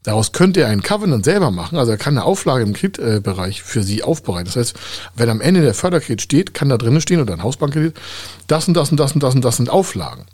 [0.02, 3.82] Daraus könnte er einen Covenant selber machen, also er kann eine Auflage im Kreditbereich für
[3.82, 4.46] sie aufbereiten.
[4.46, 4.74] Das heißt,
[5.14, 7.94] wenn am Ende der Förderkredit steht, kann da drinnen stehen oder ein Hausbankkredit,
[8.46, 10.24] das und das und das und das und das sind Auflagen.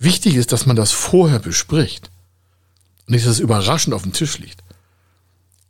[0.00, 2.10] Wichtig ist, dass man das vorher bespricht
[3.06, 4.62] und nicht, dass es überraschend auf dem Tisch liegt.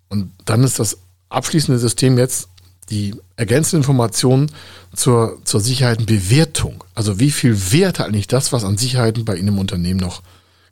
[0.08, 0.98] Und dann ist das
[1.28, 2.48] abschließende System jetzt
[2.88, 4.50] die ergänzende Information
[4.94, 6.82] zur, zur Sicherheitenbewertung.
[6.94, 10.22] Also wie viel Wert hat eigentlich das, was an Sicherheiten bei Ihnen im Unternehmen noch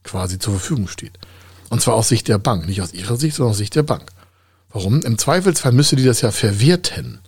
[0.03, 1.19] quasi zur Verfügung steht.
[1.69, 4.11] Und zwar aus Sicht der Bank, nicht aus Ihrer Sicht, sondern aus Sicht der Bank.
[4.71, 5.01] Warum?
[5.03, 7.21] Im Zweifelsfall müsste die das ja verwerten.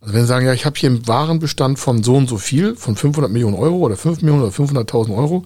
[0.00, 2.74] Also wenn Sie sagen, ja, ich habe hier einen Warenbestand von so und so viel,
[2.76, 5.44] von 500 Millionen Euro oder 5 Millionen oder 500.000 Euro,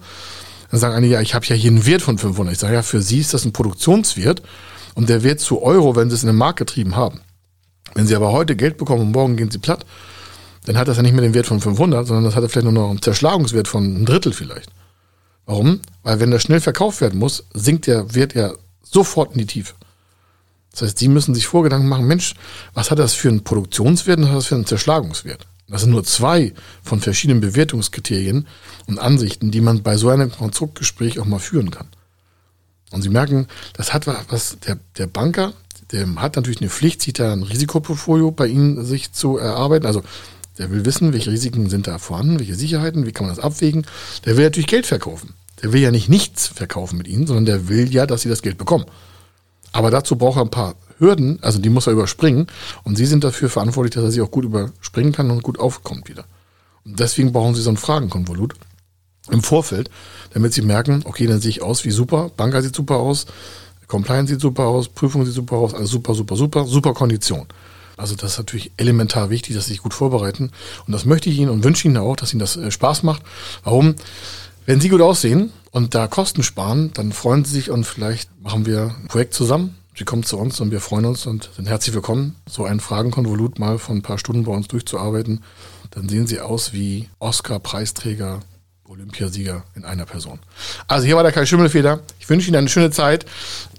[0.71, 2.53] dann sagen einige, ja, ich habe ja hier einen Wert von 500.
[2.53, 4.41] Ich sage, ja, für Sie ist das ein Produktionswert
[4.95, 7.21] und der Wert zu Euro, wenn Sie es in den Markt getrieben haben.
[7.93, 9.85] Wenn Sie aber heute Geld bekommen und morgen gehen Sie platt,
[10.65, 12.65] dann hat das ja nicht mehr den Wert von 500, sondern das hat ja vielleicht
[12.65, 14.69] nur noch einen Zerschlagungswert von einem Drittel vielleicht.
[15.45, 15.81] Warum?
[16.03, 19.75] Weil wenn das schnell verkauft werden muss, sinkt der Wert ja sofort in die Tiefe.
[20.71, 22.33] Das heißt, Sie müssen sich Vorgedanken machen, Mensch,
[22.73, 25.47] was hat das für einen Produktionswert und was hat das für einen Zerschlagungswert?
[25.67, 28.47] Das sind nur zwei von verschiedenen Bewertungskriterien
[28.87, 31.87] und Ansichten, die man bei so einem Konstruktgespräch auch mal führen kann.
[32.91, 35.53] Und Sie merken, das hat was, der, der Banker,
[35.91, 39.85] der hat natürlich eine Pflicht, sich da ein Risikoportfolio bei Ihnen sich zu erarbeiten.
[39.85, 40.03] Also
[40.57, 43.85] der will wissen, welche Risiken sind da vorhanden, welche Sicherheiten, wie kann man das abwägen.
[44.25, 45.33] Der will natürlich Geld verkaufen.
[45.61, 48.41] Der will ja nicht nichts verkaufen mit Ihnen, sondern der will ja, dass Sie das
[48.41, 48.85] Geld bekommen.
[49.71, 52.47] Aber dazu braucht er ein paar Hürden, also die muss er überspringen.
[52.83, 56.07] Und Sie sind dafür verantwortlich, dass er sie auch gut überspringen kann und gut aufkommt
[56.07, 56.25] wieder.
[56.85, 58.53] Und deswegen brauchen Sie so ein Fragenkonvolut
[59.31, 59.89] im Vorfeld,
[60.33, 63.25] damit Sie merken, okay, dann sehe ich aus wie super, Banker sieht super aus,
[63.87, 67.47] Compliance sieht super aus, Prüfung sieht super aus, alles super, super, super, super Kondition.
[67.97, 70.51] Also das ist natürlich elementar wichtig, dass Sie sich gut vorbereiten.
[70.85, 73.23] Und das möchte ich Ihnen und wünsche Ihnen auch, dass Ihnen das äh, Spaß macht.
[73.63, 73.95] Warum?
[74.65, 78.65] Wenn Sie gut aussehen und da Kosten sparen, dann freuen Sie sich und vielleicht machen
[78.65, 79.75] wir ein Projekt zusammen.
[79.97, 83.59] Sie kommen zu uns und wir freuen uns und sind herzlich willkommen, so ein Fragenkonvolut
[83.59, 85.41] mal von ein paar Stunden bei uns durchzuarbeiten.
[85.91, 88.41] Dann sehen Sie aus wie Oscar-Preisträger
[88.87, 90.39] Olympiasieger in einer Person.
[90.87, 92.01] Also hier war der Kai Schimmelfeder.
[92.19, 93.25] Ich wünsche Ihnen eine schöne Zeit.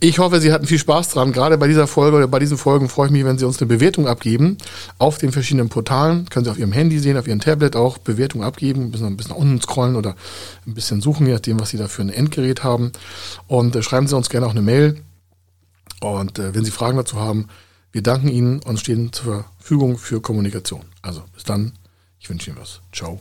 [0.01, 1.33] Ich hoffe, Sie hatten viel Spaß dran.
[1.33, 3.69] Gerade bei dieser Folge oder bei diesen Folgen freue ich mich, wenn Sie uns eine
[3.69, 4.59] Bewertung abgeben
[4.99, 6.29] auf den verschiedenen Portalen.
[6.29, 9.33] Können Sie auf Ihrem Handy sehen, auf Ihrem Tablet auch Bewertung abgeben, bisschen, ein bisschen
[9.33, 10.17] nach unten scrollen oder
[10.67, 12.93] ein bisschen suchen, je nachdem, was Sie da für ein Endgerät haben.
[13.47, 15.03] Und äh, schreiben Sie uns gerne auch eine Mail.
[16.01, 17.49] Und äh, wenn Sie Fragen dazu haben,
[17.93, 20.83] wir danken Ihnen und stehen zur Verfügung für Kommunikation.
[21.01, 21.73] Also bis dann.
[22.19, 22.81] Ich wünsche Ihnen was.
[22.93, 23.21] Ciao.